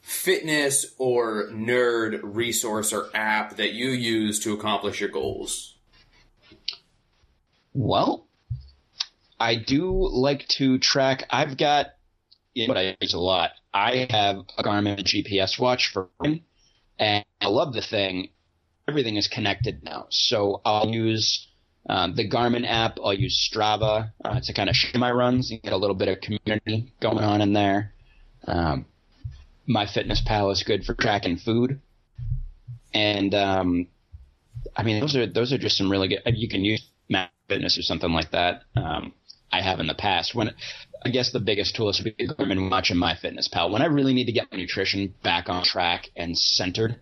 [0.08, 5.76] fitness or nerd resource or app that you use to accomplish your goals?
[7.74, 8.26] Well,
[9.38, 11.24] I do like to track.
[11.28, 11.88] I've got,
[12.66, 13.50] what I use a lot.
[13.74, 16.08] I have a Garmin GPS watch for
[16.98, 18.30] and I love the thing.
[18.88, 21.48] Everything is connected now, so I'll use
[21.86, 22.98] um, the Garmin app.
[23.04, 26.08] I'll use Strava uh, to kind of share my runs and get a little bit
[26.08, 27.92] of community going on in there.
[28.46, 28.86] Um,
[29.68, 31.80] my Fitness Pal is good for tracking food,
[32.92, 33.86] and um,
[34.74, 36.22] I mean those are those are just some really good.
[36.26, 38.62] You can use Map Fitness or something like that.
[38.74, 39.12] Um,
[39.52, 40.34] I have in the past.
[40.34, 40.54] When
[41.04, 43.70] I guess the biggest tool is to be Garmin Watch and My Fitness Pal.
[43.70, 47.00] When I really need to get my nutrition back on track and centered,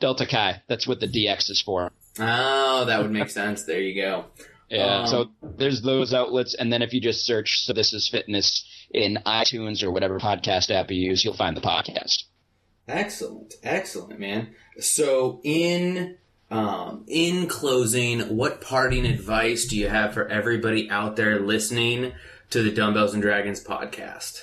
[0.00, 0.62] Delta Chi.
[0.68, 1.92] That's what the DX is for.
[2.18, 3.64] Oh, that would make sense.
[3.64, 4.26] There you go.
[4.68, 5.00] Yeah.
[5.00, 8.64] Um, so there's those outlets, and then if you just search "So This Is Fitness"
[8.90, 12.24] in iTunes or whatever podcast app you use, you'll find the podcast.
[12.88, 14.54] Excellent, excellent, man.
[14.80, 16.16] So in
[16.54, 22.12] um, in closing, what parting advice do you have for everybody out there listening
[22.50, 24.40] to the Dumbbells and Dragons podcast?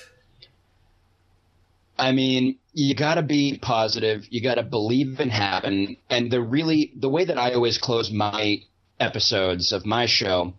[1.98, 4.26] I mean, you got to be positive.
[4.28, 5.96] You got to believe in happen.
[6.10, 8.60] And the really the way that I always close my
[9.00, 10.52] episodes of my show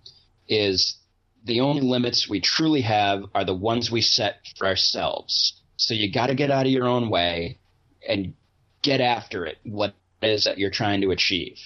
[0.48, 0.98] is
[1.46, 5.62] the only limits we truly have are the ones we set for ourselves.
[5.78, 7.60] So you got to get out of your own way
[8.08, 8.34] and
[8.82, 9.60] get after it.
[9.64, 9.94] What
[10.26, 11.58] is that you're trying to achieve?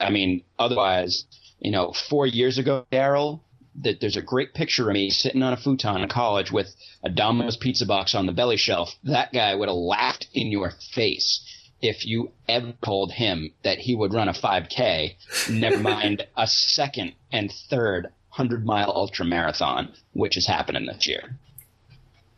[0.00, 1.24] I mean, otherwise,
[1.60, 3.42] you know, four years ago, Darrell,
[3.82, 6.74] that there's a great picture of me sitting on a futon in college with
[7.04, 8.94] a Domino's pizza box on the belly shelf.
[9.04, 11.40] That guy would have laughed in your face
[11.80, 15.14] if you ever told him that he would run a 5K,
[15.50, 21.36] never mind a second and third 100 mile ultra marathon, which is happening this year.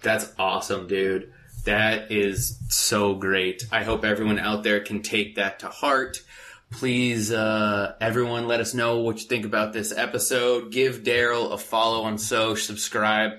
[0.02, 1.32] That's awesome, dude.
[1.64, 3.66] That is so great.
[3.70, 6.22] I hope everyone out there can take that to heart.
[6.70, 10.70] Please, uh, everyone, let us know what you think about this episode.
[10.70, 13.32] Give Darrell a follow on So, subscribe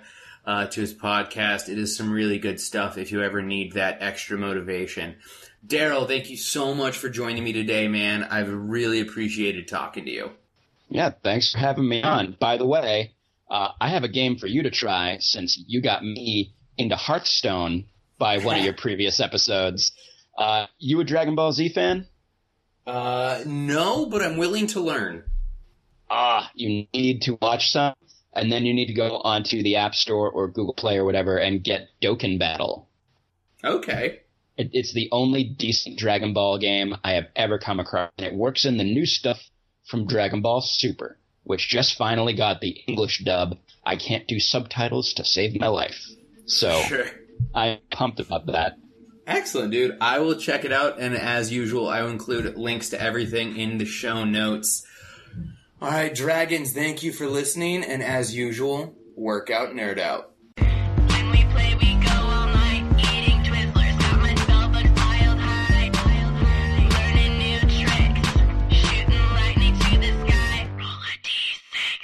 [0.46, 1.70] uh, to his podcast.
[1.70, 5.16] It is some really good stuff if you ever need that extra motivation.
[5.66, 8.24] Darrell, thank you so much for joining me today, man.
[8.24, 10.32] I've really appreciated talking to you.
[10.90, 12.36] Yeah, thanks for having me on.
[12.40, 13.14] By the way,
[13.50, 17.86] uh, I have a game for you to try since you got me into Hearthstone
[18.22, 19.92] by one of your previous episodes.
[20.38, 22.06] Uh, you a Dragon Ball Z fan?
[22.86, 25.24] Uh, no, but I'm willing to learn.
[26.10, 27.96] ah, you need to watch some,
[28.34, 31.38] and then you need to go onto the App Store or Google Play or whatever
[31.38, 32.88] and get Dokkan Battle.
[33.64, 34.20] Okay.
[34.56, 38.36] It, it's the only decent Dragon Ball game I have ever come across, and it
[38.36, 39.42] works in the new stuff
[39.86, 43.58] from Dragon Ball Super, which just finally got the English dub.
[43.84, 46.06] I can't do subtitles to save my life,
[46.46, 47.06] so Sure.
[47.54, 48.78] I'm pumped about that.
[49.28, 49.98] Excellent, dude.
[50.02, 53.78] I will check it out, and as usual, I will include links to everything in
[53.78, 54.86] the show notes.
[55.82, 60.32] All right, dragons, thank you for listening, and as usual, work out, nerd out.
[60.58, 62.84] When we play, we go all night.
[63.00, 65.90] Eating Twizzlers, got my spell book piled high.
[66.90, 68.30] Learning new tricks,
[68.76, 70.70] shooting lightning to the sky.
[70.78, 72.00] Roll a d6.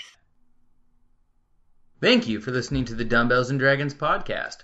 [2.01, 4.63] Thank you for listening to the Dumbbells and Dragons podcast.